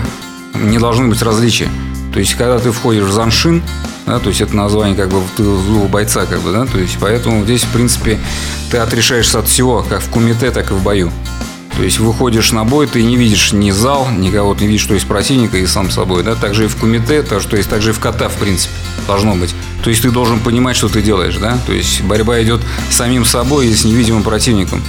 не 0.56 0.78
должны 0.78 1.08
быть 1.08 1.22
различия. 1.22 1.70
То 2.13 2.20
есть, 2.20 2.36
когда 2.36 2.60
ты 2.60 2.72
входишь 2.72 3.04
в 3.04 3.12
заншин, 3.12 3.62
да, 4.06 4.20
то 4.20 4.30
есть 4.30 4.42
это 4.42 4.56
название 4.56 4.96
как 4.96 5.10
бы 5.10 5.22
злого 5.38 5.88
бойца, 5.88 6.26
как 6.26 6.42
бы, 6.42 6.52
да, 6.52 6.65
то 6.65 6.80
есть 6.80 6.98
поэтому 7.00 7.44
здесь, 7.44 7.63
в 7.63 7.72
принципе, 7.72 8.18
ты 8.72 8.78
отрешаешься 8.78 9.39
от 9.39 9.48
всего, 9.48 9.86
как 9.88 10.02
в 10.02 10.10
кумите, 10.10 10.50
так 10.52 10.72
и 10.72 10.74
в 10.74 10.82
бою. 10.82 11.12
То 11.76 11.84
есть 11.84 12.00
выходишь 12.00 12.52
на 12.52 12.66
бой, 12.66 12.88
ты 12.88 13.04
не 13.04 13.16
видишь 13.16 13.54
ни 13.54 13.72
зал, 13.72 14.10
никого 14.12 14.54
ты 14.54 14.62
не 14.62 14.68
видишь, 14.68 14.84
что 14.84 14.94
есть 14.96 15.08
противника 15.08 15.58
и 15.58 15.66
сам 15.66 15.90
собой. 15.92 16.24
Да? 16.24 16.36
Также 16.36 16.66
и 16.66 16.68
в 16.68 16.76
кумите, 16.76 17.24
то, 17.24 17.40
что 17.40 17.56
есть 17.58 17.70
также 17.70 17.92
и 17.92 17.94
в 17.94 18.00
кота, 18.00 18.30
в 18.30 18.36
принципе, 18.36 18.74
должно 19.08 19.36
быть. 19.36 19.54
То 19.84 19.90
есть 19.90 20.02
ты 20.02 20.12
должен 20.12 20.40
понимать, 20.40 20.76
что 20.76 20.90
ты 20.90 21.02
делаешь. 21.02 21.38
Да? 21.38 21.58
То 21.66 21.74
есть 21.74 22.02
борьба 22.02 22.42
идет 22.44 22.62
с 22.90 22.96
самим 22.96 23.26
собой 23.26 23.68
и 23.68 23.76
с 23.76 23.86
невидимым 23.86 24.24
противником. 24.24 24.84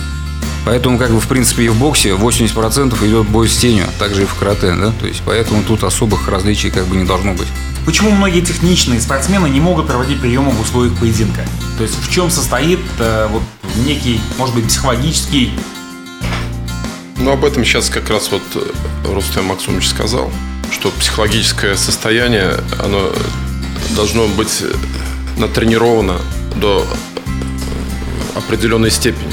Поэтому, 0.64 0.98
как 0.98 1.10
бы, 1.10 1.20
в 1.20 1.26
принципе, 1.26 1.64
и 1.64 1.68
в 1.68 1.78
боксе 1.78 2.10
80% 2.10 3.08
идет 3.08 3.26
бой 3.28 3.48
с 3.48 3.56
тенью, 3.56 3.86
а 3.86 3.98
также 3.98 4.22
и 4.22 4.26
в 4.26 4.34
карате, 4.34 4.74
да, 4.74 4.92
то 5.00 5.06
есть 5.06 5.22
поэтому 5.24 5.62
тут 5.62 5.84
особых 5.84 6.28
различий 6.28 6.70
как 6.70 6.86
бы 6.86 6.96
не 6.96 7.04
должно 7.04 7.32
быть. 7.32 7.48
Почему 7.86 8.10
многие 8.10 8.42
техничные 8.42 9.00
спортсмены 9.00 9.48
не 9.48 9.60
могут 9.60 9.86
проводить 9.86 10.20
приемы 10.20 10.50
в 10.50 10.60
условиях 10.60 10.94
поединка? 10.98 11.46
То 11.78 11.82
есть 11.82 11.96
в 11.98 12.10
чем 12.10 12.30
состоит 12.30 12.80
э, 12.98 13.26
вот 13.30 13.42
некий, 13.86 14.20
может 14.38 14.54
быть, 14.54 14.66
психологический... 14.66 15.52
Ну, 17.20 17.32
об 17.32 17.44
этом 17.44 17.66
сейчас 17.66 17.90
как 17.90 18.08
раз 18.08 18.30
вот 18.32 18.42
э, 18.54 19.12
Рустам 19.12 19.44
Максумович 19.44 19.88
сказал, 19.88 20.32
что 20.72 20.90
психологическое 20.90 21.76
состояние, 21.76 22.54
оно 22.82 23.12
должно 23.94 24.26
быть 24.26 24.62
э, 24.62 24.72
натренировано 25.38 26.16
до 26.56 26.86
э, 26.86 28.38
определенной 28.38 28.90
степени. 28.90 29.30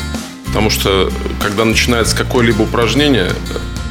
Потому 0.47 0.69
что, 0.69 1.10
когда 1.41 1.63
начинается 1.63 2.13
какое-либо 2.17 2.63
упражнение, 2.63 3.32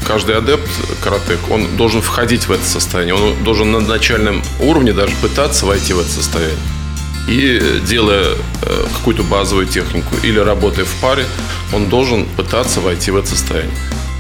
каждый 0.06 0.37
адепт 0.37 0.68
каратек, 1.02 1.38
он 1.50 1.66
должен 1.78 2.02
входить 2.02 2.48
в 2.48 2.52
это 2.52 2.64
состояние. 2.64 3.14
Он 3.14 3.42
должен 3.44 3.72
на 3.72 3.80
начальном 3.80 4.42
уровне 4.61 4.92
даже 4.92 5.14
пытаться 5.22 5.64
войти 5.64 5.94
в 5.94 6.00
это 6.00 6.11
состояние. 6.11 6.59
И 7.28 7.80
делая 7.86 8.34
э, 8.62 8.84
какую-то 8.94 9.22
базовую 9.24 9.66
технику 9.66 10.14
или 10.22 10.38
работая 10.38 10.84
в 10.84 10.94
паре, 11.00 11.24
он 11.72 11.88
должен 11.88 12.24
пытаться 12.36 12.80
войти 12.80 13.10
в 13.10 13.16
это 13.16 13.28
состояние. 13.28 13.74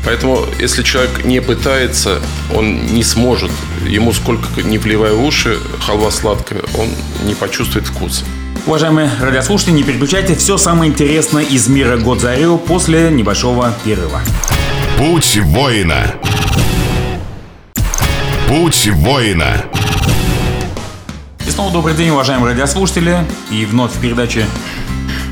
Поэтому, 0.04 0.44
если 0.60 0.84
человек 0.84 1.24
не 1.24 1.40
пытается, 1.40 2.20
он 2.54 2.86
не 2.86 3.02
сможет. 3.02 3.50
Ему 3.84 4.12
сколько 4.12 4.62
не 4.62 4.78
плевая 4.78 5.12
в 5.12 5.24
уши, 5.24 5.58
халва 5.80 6.10
сладкая, 6.10 6.62
он 6.78 6.88
не 7.24 7.34
почувствует 7.34 7.86
вкуса. 7.86 8.24
Уважаемые 8.66 9.10
радиослушатели, 9.20 9.74
не 9.74 9.82
переключайте 9.82 10.34
все 10.34 10.58
самое 10.58 10.92
интересное 10.92 11.44
из 11.44 11.68
мира 11.68 11.96
Годзарю 11.96 12.58
после 12.58 13.10
небольшого 13.10 13.72
перерыва. 13.84 14.20
Путь 14.96 15.38
воина. 15.42 16.14
Путь 18.48 18.88
воина. 18.92 19.64
И 21.46 21.50
снова 21.50 21.72
добрый 21.72 21.94
день, 21.94 22.10
уважаемые 22.10 22.52
радиослушатели. 22.52 23.24
И 23.52 23.64
вновь 23.66 23.92
в 23.92 24.00
передаче 24.00 24.46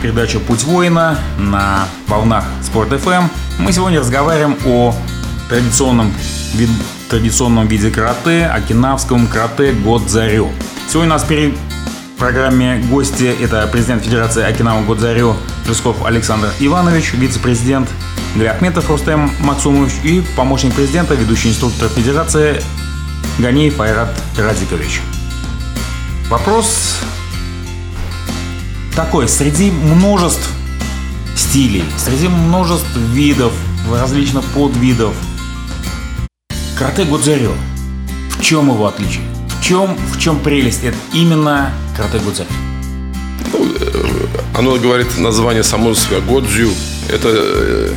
передача 0.01 0.39
«Путь 0.39 0.63
воина» 0.63 1.19
на 1.39 1.89
волнах 2.07 2.45
Спорт 2.63 2.93
FM. 2.93 3.25
Мы 3.59 3.73
сегодня 3.73 3.99
разговариваем 3.99 4.57
о 4.65 4.95
традиционном, 5.49 6.13
вид, 6.55 6.69
традиционном 7.11 7.67
виде 7.67 7.91
карате, 7.91 8.47
окинавском 8.47 9.27
карате 9.27 9.73
Годзарю. 9.73 10.51
Сегодня 10.89 11.11
у 11.11 11.15
нас 11.15 11.25
перед 11.25 11.55
программе 12.19 12.79
гости 12.91 13.35
это 13.43 13.67
президент 13.73 14.05
Федерации 14.05 14.45
Окинава 14.45 14.85
Годзарю 14.85 15.35
Рысков 15.67 16.05
Александр 16.05 16.51
Иванович, 16.61 17.15
вице-президент 17.15 17.89
Галиахметов 18.37 18.89
Рустем 18.89 19.31
Максумович 19.41 19.93
и 20.05 20.23
помощник 20.37 20.75
президента, 20.75 21.15
ведущий 21.15 21.49
инструктор 21.51 21.89
такой, 28.95 29.29
среди 29.29 29.71
множеств 29.71 30.49
стилей, 31.37 31.85
среди 31.99 32.29
множеств 32.29 32.97
видов, 33.13 33.53
различных 33.91 34.45
подвидов, 34.47 35.15
карате 36.79 37.05
Годзарё, 37.05 37.53
в 38.31 38.43
чем 38.43 38.71
его 38.71 38.87
отличие? 38.87 39.23
В 39.49 39.63
чем, 39.63 39.97
в 40.13 40.19
чем 40.19 40.39
прелесть 40.41 40.85
это 40.85 40.97
именно 41.13 41.73
карате 41.97 42.19
Годзарё? 42.19 42.49
Ну, 43.53 43.67
э, 43.81 44.27
оно 44.57 44.77
говорит 44.77 45.19
название 45.19 45.63
само 45.63 45.95
себя 45.95 46.21
Годзю. 46.21 46.71
Это 47.09 47.29
э, 47.33 47.95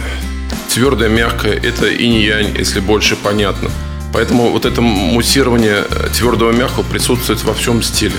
твердое, 0.74 1.10
мягкое, 1.10 1.54
это 1.54 1.88
инь-янь, 1.88 2.56
если 2.58 2.80
больше 2.80 3.16
понятно. 3.16 3.70
Поэтому 4.18 4.50
вот 4.50 4.66
это 4.66 4.82
муссирование 4.82 5.84
твердого 6.18 6.52
мягкого 6.52 6.82
присутствует 6.82 7.44
во 7.44 7.54
всем 7.54 7.84
стиле. 7.84 8.16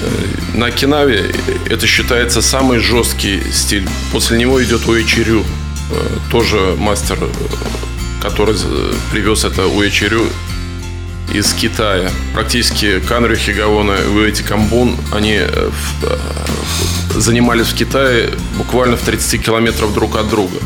Э, 0.00 0.56
на 0.56 0.64
Окинаве 0.64 1.30
это 1.68 1.86
считается 1.86 2.40
самый 2.40 2.78
жесткий 2.78 3.38
стиль. 3.52 3.86
После 4.12 4.38
него 4.38 4.64
идет 4.64 4.88
Уэчирю, 4.88 5.44
тоже 6.30 6.74
мастер, 6.78 7.18
который 8.22 8.56
привез 9.12 9.44
это 9.44 9.66
Уэчирю 9.66 10.24
из 11.34 11.52
Китая. 11.52 12.10
Практически 12.32 12.98
Канрю 13.00 13.36
Хигавона 13.36 13.92
и 13.92 14.08
Уэти 14.08 14.40
Камбун, 14.40 14.96
они 15.12 15.38
занимались 17.14 17.66
в 17.66 17.74
Китае 17.74 18.30
буквально 18.56 18.96
в 18.96 19.02
30 19.02 19.44
километров 19.44 19.92
друг 19.92 20.16
от 20.16 20.30
друга. 20.30 20.56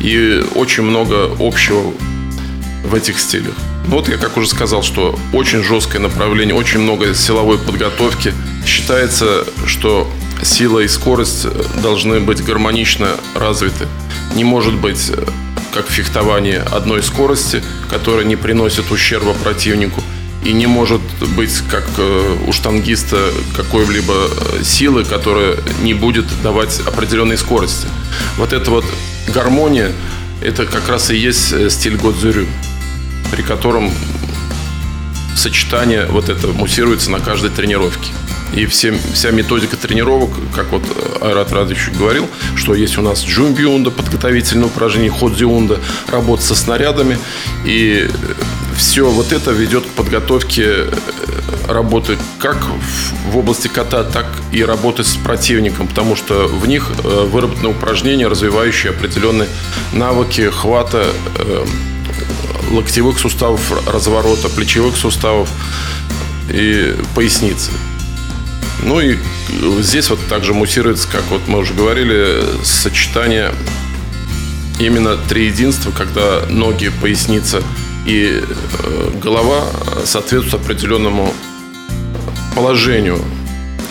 И 0.00 0.44
очень 0.54 0.84
много 0.84 1.28
общего 1.40 1.92
в 2.84 2.94
этих 2.94 3.18
стилях. 3.18 3.54
Вот 3.86 4.08
я 4.08 4.16
как 4.16 4.36
уже 4.36 4.48
сказал, 4.48 4.82
что 4.82 5.18
очень 5.32 5.62
жесткое 5.62 6.00
направление, 6.00 6.54
очень 6.54 6.80
много 6.80 7.14
силовой 7.14 7.58
подготовки. 7.58 8.32
Считается, 8.66 9.44
что 9.66 10.10
сила 10.42 10.80
и 10.80 10.88
скорость 10.88 11.46
должны 11.82 12.20
быть 12.20 12.44
гармонично 12.44 13.08
развиты. 13.34 13.86
Не 14.34 14.44
может 14.44 14.74
быть, 14.74 15.12
как 15.72 15.88
фехтование, 15.88 16.60
одной 16.60 17.02
скорости, 17.02 17.62
которая 17.90 18.24
не 18.24 18.36
приносит 18.36 18.90
ущерба 18.90 19.34
противнику– 19.34 20.02
и 20.44 20.52
не 20.52 20.66
может 20.66 21.00
быть, 21.36 21.62
как 21.70 21.84
э, 21.96 22.36
у 22.46 22.52
штангиста, 22.52 23.16
какой-либо 23.56 24.12
э, 24.12 24.62
силы, 24.62 25.04
которая 25.04 25.56
не 25.82 25.94
будет 25.94 26.26
давать 26.42 26.80
определенной 26.86 27.38
скорости. 27.38 27.86
Вот 28.36 28.52
эта 28.52 28.70
вот 28.70 28.84
гармония, 29.28 29.90
это 30.42 30.66
как 30.66 30.88
раз 30.88 31.10
и 31.10 31.16
есть 31.16 31.52
э, 31.52 31.70
стиль 31.70 31.96
Годзюрю, 31.96 32.46
при 33.34 33.42
котором 33.42 33.90
сочетание 35.36 36.06
вот 36.06 36.28
это 36.28 36.46
муссируется 36.48 37.10
на 37.10 37.18
каждой 37.18 37.50
тренировке. 37.50 38.12
И 38.54 38.66
все, 38.66 38.96
вся 39.12 39.32
методика 39.32 39.76
тренировок, 39.76 40.30
как 40.54 40.70
вот 40.70 40.84
Айрат 41.20 41.50
Радович 41.50 41.90
говорил, 41.98 42.28
что 42.54 42.74
есть 42.74 42.96
у 42.96 43.02
нас 43.02 43.24
джумбиунда, 43.24 43.90
подготовительные 43.90 44.66
упражнения, 44.66 45.10
ходзиунда, 45.10 45.80
работа 46.06 46.44
со 46.44 46.54
снарядами. 46.54 47.18
И 47.64 48.08
все 48.76 49.10
вот 49.10 49.32
это 49.32 49.50
ведет 49.50 49.84
к 49.84 49.88
подготовке 49.88 50.64
э, 50.66 50.86
работы 51.66 52.16
как 52.38 52.64
в 53.32 53.36
области 53.36 53.66
кота, 53.66 54.04
так 54.04 54.26
и 54.52 54.64
работы 54.64 55.02
с 55.02 55.16
противником, 55.16 55.88
потому 55.88 56.14
что 56.14 56.46
в 56.46 56.68
них 56.68 56.92
э, 57.02 57.24
выработаны 57.24 57.70
упражнения, 57.70 58.28
развивающие 58.28 58.90
определенные 58.90 59.48
навыки 59.92 60.48
хвата 60.50 61.06
э, 61.36 61.64
локтевых 62.70 63.18
суставов 63.18 63.60
разворота, 63.86 64.48
плечевых 64.48 64.96
суставов 64.96 65.48
и 66.50 66.94
поясницы. 67.14 67.70
Ну 68.82 69.00
и 69.00 69.16
здесь 69.80 70.10
вот 70.10 70.18
также 70.28 70.52
муссируется, 70.52 71.08
как 71.08 71.24
вот 71.30 71.42
мы 71.46 71.58
уже 71.60 71.74
говорили, 71.74 72.42
сочетание 72.62 73.52
именно 74.78 75.16
три 75.16 75.46
единства, 75.46 75.90
когда 75.90 76.42
ноги, 76.48 76.90
поясница 77.00 77.62
и 78.06 78.42
э, 78.42 79.10
голова 79.22 79.64
соответствуют 80.04 80.64
определенному 80.64 81.32
положению. 82.54 83.20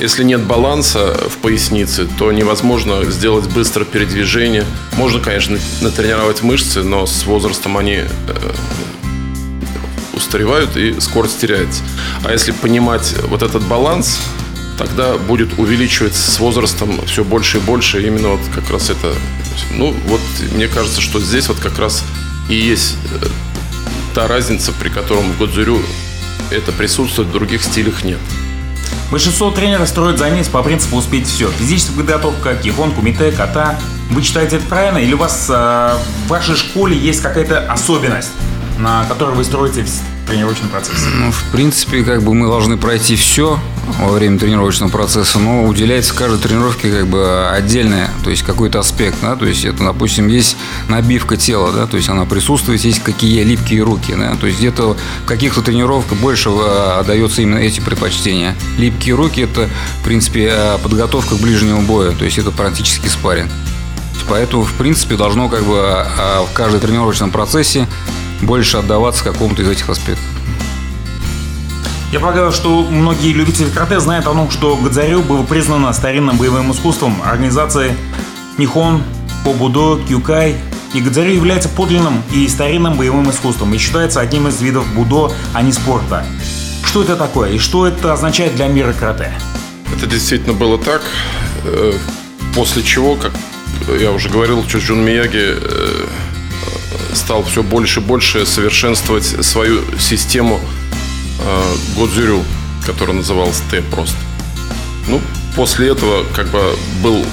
Если 0.03 0.25
нет 0.25 0.41
баланса 0.41 1.17
в 1.29 1.37
пояснице, 1.37 2.05
то 2.19 2.29
невозможно 2.33 3.05
сделать 3.05 3.47
быстрое 3.47 3.85
передвижение. 3.85 4.65
Можно, 4.97 5.21
конечно, 5.21 5.57
натренировать 5.79 6.41
мышцы, 6.41 6.83
но 6.83 7.05
с 7.05 7.25
возрастом 7.25 7.77
они 7.77 7.99
э, 8.01 8.07
устаревают 10.13 10.75
и 10.75 10.99
скорость 10.99 11.39
теряется. 11.39 11.83
А 12.25 12.33
если 12.33 12.51
понимать 12.51 13.15
вот 13.29 13.43
этот 13.43 13.63
баланс, 13.63 14.19
тогда 14.77 15.17
будет 15.17 15.57
увеличиваться 15.57 16.29
с 16.29 16.37
возрастом 16.37 16.99
все 17.05 17.23
больше 17.23 17.59
и 17.59 17.61
больше 17.61 18.05
именно 18.05 18.27
вот 18.31 18.41
как 18.53 18.69
раз 18.71 18.89
это. 18.89 19.13
Ну, 19.71 19.95
вот 20.07 20.21
мне 20.53 20.67
кажется, 20.67 20.99
что 20.99 21.21
здесь 21.21 21.47
вот 21.47 21.61
как 21.61 21.79
раз 21.79 22.03
и 22.49 22.55
есть 22.55 22.97
э, 23.21 23.25
та 24.13 24.27
разница, 24.27 24.73
при 24.73 24.89
котором 24.89 25.31
в 25.31 25.37
Годзюрю 25.37 25.79
это 26.51 26.73
присутствует, 26.73 27.29
в 27.29 27.31
других 27.31 27.63
стилях 27.63 28.03
нет. 28.03 28.19
Большинство 29.11 29.51
тренеров 29.51 29.87
строят 29.87 30.17
замес 30.17 30.47
по 30.47 30.63
принципу 30.63 30.97
успеть 30.97 31.27
все. 31.27 31.49
Физическая 31.51 31.97
подготовка, 31.97 32.55
кихон, 32.55 32.91
кумите, 32.91 33.31
ката. 33.31 33.79
Вы 34.09 34.21
считаете 34.21 34.57
это 34.57 34.65
правильно? 34.65 34.97
Или 34.97 35.13
у 35.13 35.17
вас 35.17 35.47
э, 35.49 35.97
в 36.25 36.29
вашей 36.29 36.55
школе 36.55 36.97
есть 36.97 37.21
какая-то 37.21 37.59
особенность, 37.71 38.31
на 38.79 39.05
которой 39.05 39.35
вы 39.35 39.43
строите 39.43 39.85
тренировочный 40.27 40.69
процесс? 40.69 41.05
Ну, 41.15 41.31
в 41.31 41.43
принципе, 41.51 42.03
как 42.03 42.23
бы 42.23 42.33
мы 42.33 42.47
должны 42.47 42.77
пройти 42.77 43.15
все 43.15 43.59
во 43.99 44.11
время 44.11 44.39
тренировочного 44.39 44.89
процесса, 44.89 45.39
но 45.39 45.65
уделяется 45.65 46.13
каждой 46.13 46.39
тренировке 46.39 46.91
как 46.91 47.07
бы 47.07 47.49
отдельное, 47.49 48.09
то 48.23 48.29
есть 48.29 48.43
какой-то 48.43 48.79
аспект, 48.79 49.17
да, 49.21 49.35
то 49.35 49.45
есть 49.45 49.65
это, 49.65 49.83
допустим, 49.83 50.27
есть 50.27 50.57
набивка 50.87 51.37
тела, 51.37 51.71
да, 51.71 51.87
то 51.87 51.97
есть 51.97 52.09
она 52.09 52.25
присутствует, 52.25 52.81
есть 52.81 53.03
какие 53.03 53.43
липкие 53.43 53.83
руки, 53.83 54.13
да, 54.17 54.35
то 54.35 54.47
есть 54.47 54.59
где-то 54.59 54.95
в 55.23 55.25
каких-то 55.25 55.61
тренировках 55.61 56.17
больше 56.17 56.49
э, 56.49 56.99
отдается 56.99 57.41
именно 57.41 57.59
эти 57.59 57.79
предпочтения. 57.79 58.55
Липкие 58.77 59.15
руки– 59.15 59.41
это, 59.41 59.69
в 59.99 60.03
принципе, 60.03 60.51
э, 60.51 60.77
подготовка 60.81 61.35
к 61.35 61.39
ближнему 61.39 61.81
бою, 61.81 62.13
то 62.13 62.25
есть 62.25 62.37
это 62.37 62.51
практически 62.51 63.07
спарринг. 63.07 63.51
Поэтому, 64.29 64.63
в 64.63 64.73
принципе, 64.73 65.15
должно 65.15 65.49
как 65.49 65.63
бы 65.63 65.75
э, 65.75 66.41
в 66.49 66.53
каждом 66.53 66.79
тренировочном 66.79 67.31
процессе 67.31 67.87
больше 68.41 68.77
отдаваться 68.77 69.23
какому-то 69.23 69.61
из 69.61 69.69
этих 69.69 69.89
аспектов. 69.89 70.32
Я 72.13 72.19
полагаю, 72.19 72.51
что 72.51 72.83
многие 72.83 73.33
любители 73.33 73.71
карате 73.71 73.99
знают 73.99 74.27
о 74.27 74.33
том, 74.33 74.51
что 74.51 74.75
Гадзарю 74.75 75.23
было 75.23 75.41
признано 75.41 75.91
старинным 75.93 76.37
боевым 76.37 76.71
искусством 76.71 77.19
организации 77.25 77.95
Нихон, 78.59 79.01
Побудо, 79.43 79.99
Кюкай. 80.07 80.55
И 80.93 81.01
Гадзарю 81.01 81.33
является 81.33 81.69
подлинным 81.69 82.21
и 82.31 82.47
старинным 82.47 82.97
боевым 82.97 83.31
искусством 83.31 83.73
и 83.73 83.79
считается 83.79 84.19
одним 84.19 84.47
из 84.47 84.61
видов 84.61 84.85
будо, 84.93 85.33
а 85.55 85.63
не 85.63 85.71
спорта. 85.71 86.23
Что 86.83 87.01
это 87.01 87.15
такое 87.15 87.53
и 87.53 87.57
что 87.57 87.87
это 87.87 88.13
означает 88.13 88.55
для 88.55 88.67
мира 88.67 88.93
карате? 88.93 89.33
Это 89.97 90.05
действительно 90.05 90.53
было 90.53 90.77
так. 90.77 91.01
Э, 91.63 91.93
после 92.53 92.83
чего, 92.83 93.15
как 93.15 93.31
я 93.99 94.11
уже 94.11 94.29
говорил, 94.29 94.63
Чуджун 94.67 95.03
Мияги 95.03 95.57
э, 95.57 96.05
стал 97.15 97.43
все 97.43 97.63
больше 97.63 98.01
и 98.01 98.03
больше 98.03 98.45
совершенствовать 98.45 99.25
свою 99.25 99.81
систему 99.97 100.59
Годзюрю, 101.97 102.43
которая 102.85 103.15
называлась 103.15 103.61
Т 103.69 103.81
просто. 103.81 104.17
Ну, 105.07 105.21
после 105.55 105.89
этого 105.89 106.23
как 106.35 106.47
бы 106.47 106.75
был 107.01 107.23
э, 107.23 107.25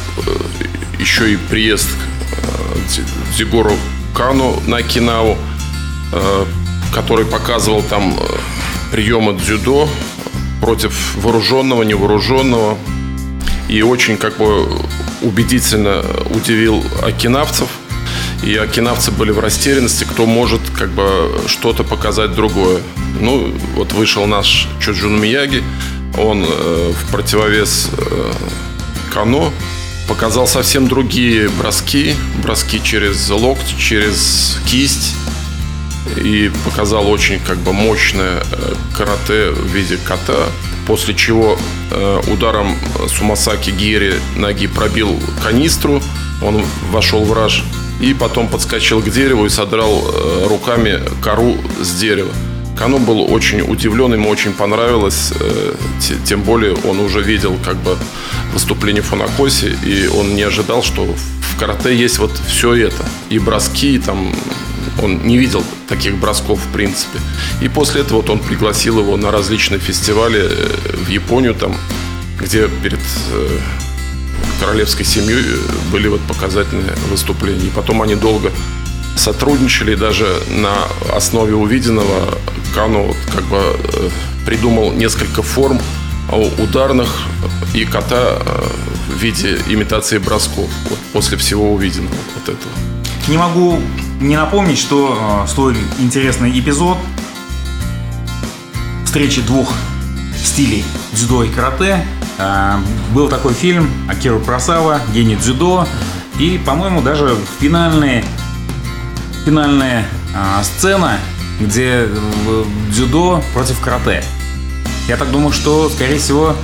еще 0.99 1.33
и 1.33 1.37
приезд 1.37 1.89
э, 2.33 3.03
Дзигору 3.33 3.73
Кану 4.15 4.61
на 4.67 4.83
Кинаву, 4.83 5.37
э, 6.13 6.45
который 6.93 7.25
показывал 7.25 7.83
там 7.83 8.19
э, 8.19 8.25
приемы 8.93 9.35
дзюдо 9.35 9.89
против 10.61 11.15
вооруженного, 11.17 11.83
невооруженного. 11.83 12.77
И 13.69 13.83
очень 13.83 14.17
как 14.17 14.37
бы 14.37 14.69
убедительно 15.23 16.05
удивил 16.35 16.85
окинавцев– 17.03 17.69
и 18.43 18.57
окинавцы 18.57 19.11
были 19.11 19.31
в 19.31 19.39
растерянности, 19.39 20.05
кто 20.05 20.27
может 20.27 20.61
как 20.77 20.91
бы 20.91 21.31
что-то 21.47 21.85
показать 21.85 22.35
другое. 22.35 22.81
Ну, 23.21 23.53
вот 23.75 23.93
вышел 23.93 24.27
наш 24.27 24.69
Чуджун 24.81 25.21
Мияги, 25.21 25.63
он 26.19 26.45
э, 26.49 26.93
в 26.93 27.11
противовес 27.11 27.91
э, 27.97 28.33
Кано 29.13 29.53
показал 30.09 30.49
совсем 30.49 30.89
другие 30.89 31.49
броски, 31.49 32.15
броски 32.43 32.83
через 32.83 33.29
локоть, 33.31 33.77
через 33.79 34.59
кисть, 34.67 35.15
и 36.17 36.51
показал 36.65 37.09
очень 37.09 37.39
как 37.39 37.59
бы 37.59 37.73
мощное 37.73 38.43
э, 38.51 38.75
карате 38.97 39.51
в 39.51 39.67
виде 39.73 39.99
кота, 39.99 40.49
после 40.87 41.15
чего 41.15 41.57
э, 41.91 42.21
ударом 42.27 42.77
Сумасаки 43.09 43.71
Гири 43.71 44.15
ноги 44.37 44.67
пробил 44.67 45.21
канистру, 45.45 46.03
он 46.43 46.65
вошел 46.91 47.25
в 47.25 47.33
раж 47.33 47.63
и 48.01 48.15
потом 48.15 48.49
подскочил 48.49 49.03
к 49.03 49.11
дереву 49.11 49.47
и 49.47 49.49
содрал 49.49 50.05
э, 50.09 50.47
руками 50.49 51.01
кору 51.23 51.57
с 51.81 51.95
дерева. 51.99 52.33
Кано 52.77 52.99
был 52.99 53.31
очень 53.31 53.61
удивлен, 53.61 54.15
ему 54.15 54.31
очень 54.31 54.53
понравилось. 54.53 55.33
Э, 55.39 55.75
тем 56.25 56.43
более 56.43 56.75
он 56.85 56.99
уже 57.01 57.21
видел 57.21 57.59
как 57.65 57.77
бы 57.77 57.97
выступление 58.55 59.03
Фунакоси, 59.03 59.77
и 59.85 60.07
он 60.07 60.35
не 60.35 60.43
ожидал, 60.43 60.83
что 60.83 61.05
в 61.05 61.59
карате 61.59 61.95
есть 61.95 62.19
вот 62.19 62.33
все 62.49 62.75
это. 62.75 63.05
И 63.29 63.39
броски, 63.39 63.97
и 63.97 63.99
там 63.99 64.35
он 65.03 65.27
не 65.27 65.37
видел 65.37 65.63
таких 65.89 66.17
бросков 66.17 66.59
в 66.59 66.73
принципе. 66.73 67.19
И 67.61 67.69
после 67.69 68.01
этого 68.01 68.19
вот 68.19 68.31
он 68.31 68.39
пригласил 68.39 68.99
его 68.99 69.17
на 69.19 69.31
различные 69.31 69.79
фестивали 69.79 70.41
э, 70.41 70.97
в 71.05 71.09
Японию, 71.11 71.55
там, 71.55 71.77
где 72.39 72.67
перед 72.83 73.01
королевской 74.61 75.05
семьей 75.05 75.45
были 75.91 76.09
вот 76.09 76.21
показательные 76.23 76.95
выступления. 77.11 77.67
И 77.67 77.71
потом 77.71 78.03
они 78.03 78.15
долго 78.15 78.53
сотрудничали, 79.17 79.95
даже 79.95 80.27
на 80.51 80.75
основе 81.15 81.55
увиденного 81.55 82.39
Кану 82.75 83.09
вот 83.09 83.17
как 83.35 83.45
бы 83.47 83.57
э, 83.59 84.11
придумал 84.47 84.93
несколько 84.93 85.43
форм 85.43 85.81
ударных 86.59 87.09
и 87.75 87.85
кота 87.85 88.41
в 89.09 89.17
виде 89.21 89.59
имитации 89.69 90.19
бросков 90.19 90.71
вот 90.89 90.99
после 91.13 91.37
всего 91.37 91.73
увиденного 91.73 92.15
вот 92.37 92.55
этого. 92.55 92.73
Не 93.27 93.37
могу 93.37 93.81
не 94.21 94.37
напомнить, 94.37 94.79
что 94.79 95.45
э, 95.45 95.49
столь 95.49 95.77
интересный 95.99 96.59
эпизод 96.59 96.99
встречи 99.05 99.41
двух 99.41 99.73
стилей 100.37 100.85
дзюдо 101.13 101.45
и 101.45 101.49
карате. 101.49 102.07
Э, 102.41 102.79
был 103.13 103.29
такой 103.29 103.53
фильм 103.53 103.91
Акира 104.09 104.39
Просава 104.39 105.01
«Гений 105.13 105.37
дзюдо». 105.37 105.87
И, 106.39 106.59
по-моему, 106.65 107.03
даже 107.03 107.37
финальная, 107.61 108.25
финальная 109.45 110.07
э, 110.35 110.63
сцена, 110.63 111.19
где 111.61 112.09
дзюдо 112.89 113.43
против 113.53 113.79
карате. 113.81 114.25
Я 115.07 115.17
так 115.19 115.31
думаю, 115.31 115.53
что, 115.53 115.91
скорее 115.91 116.19
всего, 116.19 116.57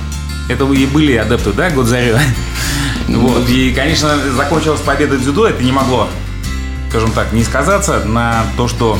это 0.49 0.65
и 0.73 0.85
были 0.87 1.15
адепты, 1.15 1.53
да, 1.53 1.69
Годзарю? 1.69 2.17
Вот. 3.07 3.47
И, 3.47 3.71
конечно, 3.71 4.17
закончилась 4.35 4.81
победа 4.81 5.17
дзюдо, 5.17 5.47
это 5.47 5.63
не 5.63 5.71
могло 5.71 6.09
скажем 6.89 7.11
так, 7.11 7.33
не 7.33 7.43
сказаться 7.43 8.03
на 8.05 8.45
то, 8.55 8.67
что 8.67 8.97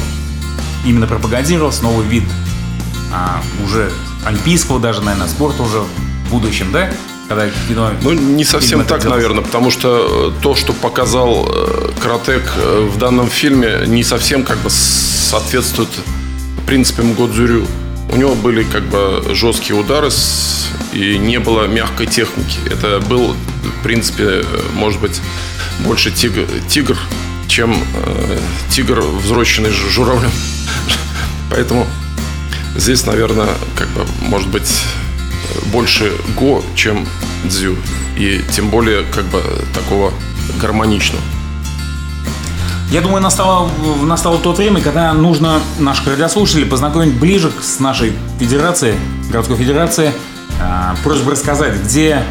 именно 0.85 1.07
пропагандировался 1.07 1.83
новый 1.83 2.05
вид 2.05 2.23
а, 3.13 3.41
уже 3.63 3.91
олимпийского 4.25 4.79
даже, 4.79 5.01
наверное, 5.01 5.27
спорта 5.27 5.63
уже 5.63 5.83
в 6.27 6.29
будущем, 6.29 6.71
да? 6.71 6.91
Когда 7.27 7.49
кино... 7.67 7.91
Ну, 8.01 8.13
не 8.13 8.45
совсем 8.45 8.85
так, 8.85 9.01
делать. 9.01 9.17
наверное, 9.17 9.43
потому 9.43 9.71
что 9.71 10.33
э, 10.37 10.41
то, 10.43 10.55
что 10.55 10.73
показал 10.73 11.45
э, 11.49 11.89
Каратек 12.01 12.43
э, 12.55 12.89
в 12.93 12.97
данном 12.97 13.29
фильме, 13.29 13.83
не 13.85 14.03
совсем 14.03 14.43
как 14.43 14.57
бы 14.59 14.69
соответствует 14.69 15.89
принципам 16.67 17.13
Годзюрю. 17.13 17.65
У 18.11 18.17
него 18.17 18.35
были 18.35 18.63
как 18.63 18.83
бы 18.83 19.23
жесткие 19.33 19.79
удары 19.79 20.09
и 20.93 21.17
не 21.17 21.39
было 21.39 21.67
мягкой 21.67 22.07
техники. 22.07 22.59
Это 22.69 22.99
был, 23.09 23.35
в 23.63 23.83
принципе, 23.83 24.43
может 24.73 24.99
быть, 25.01 25.19
больше 25.79 26.11
тигр, 26.11 26.45
тигр 26.69 26.97
чем 27.47 27.73
э, 27.73 28.39
тигр, 28.69 28.99
взросшенный 28.99 29.71
журавлем. 29.71 30.31
Поэтому 31.49 31.87
здесь, 32.75 33.05
наверное, 33.05 33.49
как 33.75 33.87
бы, 33.89 34.05
может 34.19 34.49
быть, 34.49 34.69
больше 35.71 36.11
го, 36.35 36.63
чем 36.75 37.07
дзю. 37.43 37.75
И 38.17 38.41
тем 38.51 38.69
более, 38.69 39.03
как 39.13 39.25
бы, 39.25 39.41
такого 39.73 40.13
гармоничного. 40.61 41.21
Я 42.91 43.01
думаю, 43.01 43.21
настало, 43.21 43.69
настало 44.01 44.37
то 44.37 44.53
время, 44.53 44.79
когда 44.81 45.11
нужно 45.13 45.59
наших 45.77 46.07
радиослушателей 46.07 46.65
познакомить 46.65 47.13
ближе 47.13 47.51
с 47.61 47.79
нашей 47.79 48.13
федерацией, 48.39 48.95
городской 49.29 49.57
федерацией. 49.57 50.11
А, 50.61 50.95
просьба 51.03 51.31
рассказать, 51.31 51.75
где 51.83 52.23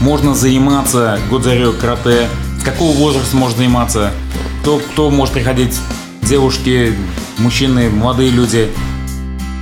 можно 0.00 0.34
заниматься 0.34 1.20
Годзарё 1.30 1.72
карате, 1.72 2.28
какого 2.64 2.96
возраста 2.96 3.36
можно 3.36 3.58
заниматься, 3.58 4.12
кто, 4.62 4.78
кто 4.78 5.10
может 5.10 5.34
приходить? 5.34 5.76
Девушки, 6.22 6.94
мужчины, 7.38 7.90
молодые 7.90 8.30
люди? 8.30 8.70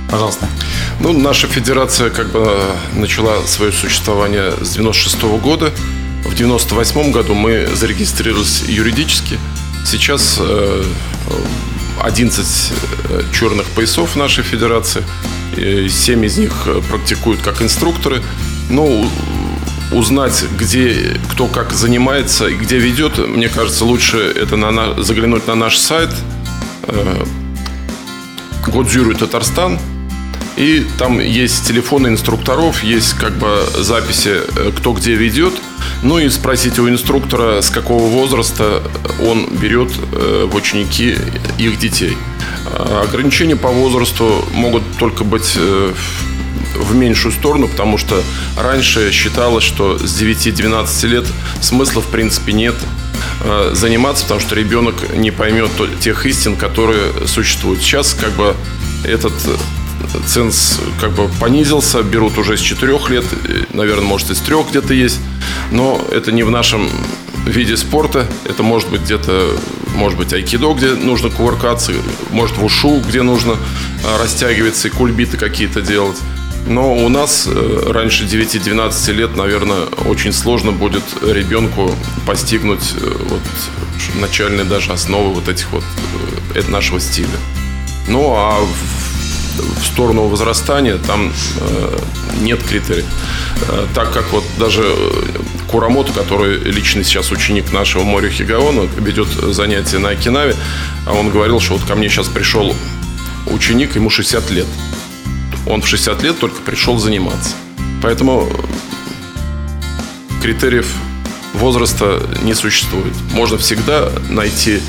Пожалуйста. 0.09 0.47
Ну, 0.99 1.13
наша 1.13 1.47
федерация 1.47 2.09
как 2.09 2.31
бы 2.31 2.49
начала 2.93 3.45
свое 3.45 3.71
существование 3.71 4.53
с 4.61 4.69
96 4.73 5.23
-го 5.23 5.39
года. 5.39 5.71
В 6.25 6.35
98 6.35 7.11
году 7.11 7.33
мы 7.33 7.67
зарегистрировались 7.75 8.63
юридически. 8.67 9.37
Сейчас 9.85 10.39
11 12.01 12.73
э, 13.09 13.21
черных 13.33 13.65
поясов 13.67 14.11
в 14.11 14.15
нашей 14.17 14.43
федерации. 14.43 15.03
7 15.55 16.25
из 16.25 16.37
них 16.37 16.67
практикуют 16.89 17.41
как 17.41 17.61
инструкторы. 17.61 18.21
Ну, 18.69 19.09
узнать, 19.91 20.45
где 20.59 21.17
кто 21.31 21.47
как 21.47 21.73
занимается 21.73 22.47
и 22.47 22.55
где 22.55 22.77
ведет, 22.77 23.17
мне 23.17 23.49
кажется, 23.49 23.85
лучше 23.85 24.17
это 24.17 24.55
на, 24.57 25.01
заглянуть 25.01 25.47
на 25.47 25.55
наш 25.55 25.77
сайт 25.77 26.09
э, 26.83 27.25
Годзюру 28.67 29.15
Татарстан. 29.15 29.79
И 30.57 30.85
там 30.97 31.19
есть 31.19 31.67
телефоны 31.67 32.07
инструкторов, 32.07 32.83
есть 32.83 33.13
как 33.13 33.33
бы 33.37 33.63
записи, 33.77 34.41
э, 34.55 34.71
кто 34.75 34.93
где 34.93 35.13
ведет. 35.13 35.53
Ну 36.03 36.19
и 36.19 36.29
спросить 36.29 36.79
у 36.79 36.89
инструктора, 36.89 37.61
с 37.61 37.69
какого 37.69 38.03
возраста 38.07 38.83
он 39.21 39.47
берет 39.51 39.91
э, 40.11 40.47
в 40.51 40.55
ученики 40.55 41.15
их 41.57 41.77
детей. 41.79 42.17
Ограничения 43.03 43.55
по 43.55 43.69
возрасту 43.69 44.43
могут 44.53 44.83
только 44.99 45.23
быть 45.23 45.57
в 46.75 46.95
меньшую 46.95 47.31
сторону, 47.31 47.67
потому 47.67 47.97
что 47.97 48.21
раньше 48.57 49.11
считалось, 49.11 49.63
что 49.63 49.97
с 49.97 50.21
9-12 50.21 51.07
лет 51.07 51.25
смысла 51.61 52.01
в 52.01 52.07
принципе 52.07 52.53
нет 52.53 52.75
э, 53.41 53.71
заниматься, 53.73 54.23
потому 54.23 54.41
что 54.41 54.55
ребенок 54.55 54.95
не 55.15 55.31
поймет 55.31 55.71
тех 55.99 56.25
истин, 56.25 56.55
которые 56.55 57.27
существуют. 57.27 57.81
Сейчас 57.81 58.13
как 58.13 58.31
бы 58.33 58.55
этот 59.03 59.33
э, 59.45 59.55
ценз 60.25 60.79
как 60.99 61.11
бы 61.13 61.29
понизился, 61.39 62.03
берут 62.03 62.37
уже 62.37 62.57
с 62.57 62.61
4 62.61 63.09
лет, 63.09 63.25
э, 63.47 63.63
наверное, 63.73 64.05
может 64.05 64.31
и 64.31 64.35
с 64.35 64.39
3 64.39 64.63
где-то 64.69 64.93
есть, 64.93 65.19
но 65.71 66.01
это 66.11 66.31
не 66.31 66.43
в 66.43 66.51
нашем 66.51 66.89
виде 67.45 67.77
спорта, 67.77 68.27
это 68.45 68.63
может 68.63 68.89
быть 68.89 69.01
где-то, 69.01 69.57
может 69.95 70.17
быть 70.17 70.33
айкидо, 70.33 70.73
где 70.73 70.91
нужно 70.91 71.29
кувыркаться, 71.29 71.93
может 72.31 72.57
в 72.57 72.63
ушу, 72.63 73.01
где 73.07 73.21
нужно 73.21 73.55
растягиваться 74.19 74.89
и 74.89 74.91
кульбиты 74.91 75.37
какие-то 75.37 75.81
делать. 75.81 76.17
Но 76.67 76.93
у 76.93 77.07
нас 77.07 77.47
э, 77.47 77.91
раньше 77.91 78.25
9-12 78.25 79.13
лет, 79.13 79.35
наверное, 79.37 79.85
очень 80.05 80.33
сложно 80.33 80.73
будет 80.73 81.03
ребенку 81.21 81.95
постигнуть 82.25 82.93
э, 82.99 83.15
вот 83.29 83.41
начальные 84.19 84.65
даже 84.65 84.91
основы 84.91 85.33
вот 85.33 85.47
этих 85.47 85.71
вот 85.71 85.83
э, 86.55 86.61
нашего 86.69 86.99
стиля. 86.99 87.29
Ну 88.09 88.33
а 88.35 88.59
в, 89.57 89.85
сторону 89.85 90.27
возрастания 90.27 90.97
там 90.97 91.33
э, 91.59 91.99
нет 92.41 92.61
критерий. 92.63 93.05
Э, 93.67 93.85
так 93.93 94.13
как 94.13 94.31
вот 94.31 94.43
даже 94.57 94.83
Курамото, 95.69 96.13
который 96.13 96.57
лично 96.59 97.03
сейчас 97.03 97.31
ученик 97.31 97.71
нашего 97.71 98.03
Морю 98.03 98.29
Хигаона, 98.29 98.87
ведет 98.97 99.27
занятия 99.27 99.99
на 99.99 100.09
Окинаве, 100.09 100.55
а 101.05 101.13
он 101.13 101.29
говорил, 101.29 101.59
что 101.59 101.73
вот 101.73 101.83
ко 101.83 101.95
мне 101.95 102.09
сейчас 102.09 102.27
пришел 102.27 102.75
ученик, 103.47 103.95
ему 103.95 104.09
60 104.09 104.49
лет. 104.51 104.67
Он 105.67 105.81
в 105.81 105.87
60 105.87 106.23
лет 106.23 106.39
только 106.39 106.61
пришел 106.61 106.97
заниматься. 106.97 107.55
Поэтому 108.01 108.49
критериев 110.41 110.87
возраста 111.53 112.21
не 112.43 112.53
существует. 112.53 113.13
Можно 113.33 113.57
всегда 113.57 114.09
найти 114.29 114.79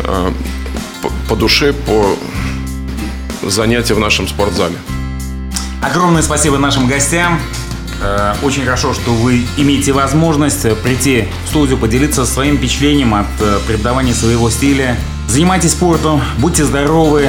э, 0.00 0.32
по, 1.02 1.10
по 1.28 1.36
душе, 1.36 1.72
по 1.72 2.16
занятия 3.50 3.94
в 3.94 3.98
нашем 3.98 4.28
спортзале. 4.28 4.76
Огромное 5.82 6.22
спасибо 6.22 6.58
нашим 6.58 6.86
гостям. 6.86 7.40
Э, 8.00 8.34
очень 8.42 8.64
хорошо, 8.64 8.94
что 8.94 9.12
вы 9.12 9.44
имеете 9.56 9.92
возможность 9.92 10.62
прийти 10.82 11.28
в 11.44 11.48
студию, 11.48 11.78
поделиться 11.78 12.24
своим 12.24 12.58
впечатлением 12.58 13.14
от 13.14 13.26
э, 13.40 13.58
преподавания 13.66 14.14
своего 14.14 14.50
стиля. 14.50 14.96
Занимайтесь 15.28 15.72
спортом, 15.72 16.22
будьте 16.38 16.64
здоровы, 16.64 17.28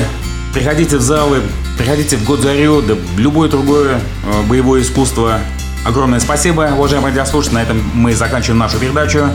приходите 0.53 0.97
в 0.97 1.01
залы, 1.01 1.41
Приходите 1.78 2.16
в 2.16 2.24
Годзарю, 2.24 2.82
да 2.82 2.95
любое 3.18 3.49
другое 3.49 3.99
э, 4.24 4.41
боевое 4.43 4.82
искусство. 4.82 5.39
Огромное 5.86 6.20
спасибо, 6.20 6.72
уважаемые 6.76 7.11
радиослушатели. 7.11 7.55
На 7.55 7.63
этом 7.63 7.84
мы 7.93 8.16
заканчиваем 8.16 8.59
нашу 8.59 8.80
передачу. 8.80 9.30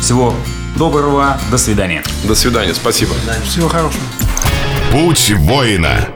Всего 0.00 0.34
доброго, 0.76 1.38
до 1.50 1.58
свидания. 1.58 2.02
До 2.24 2.34
свидания, 2.34 2.74
спасибо. 2.74 3.14
Всего 3.44 3.68
хорошего. 3.68 4.02
Путь 4.90 5.30
воина. 5.30 6.08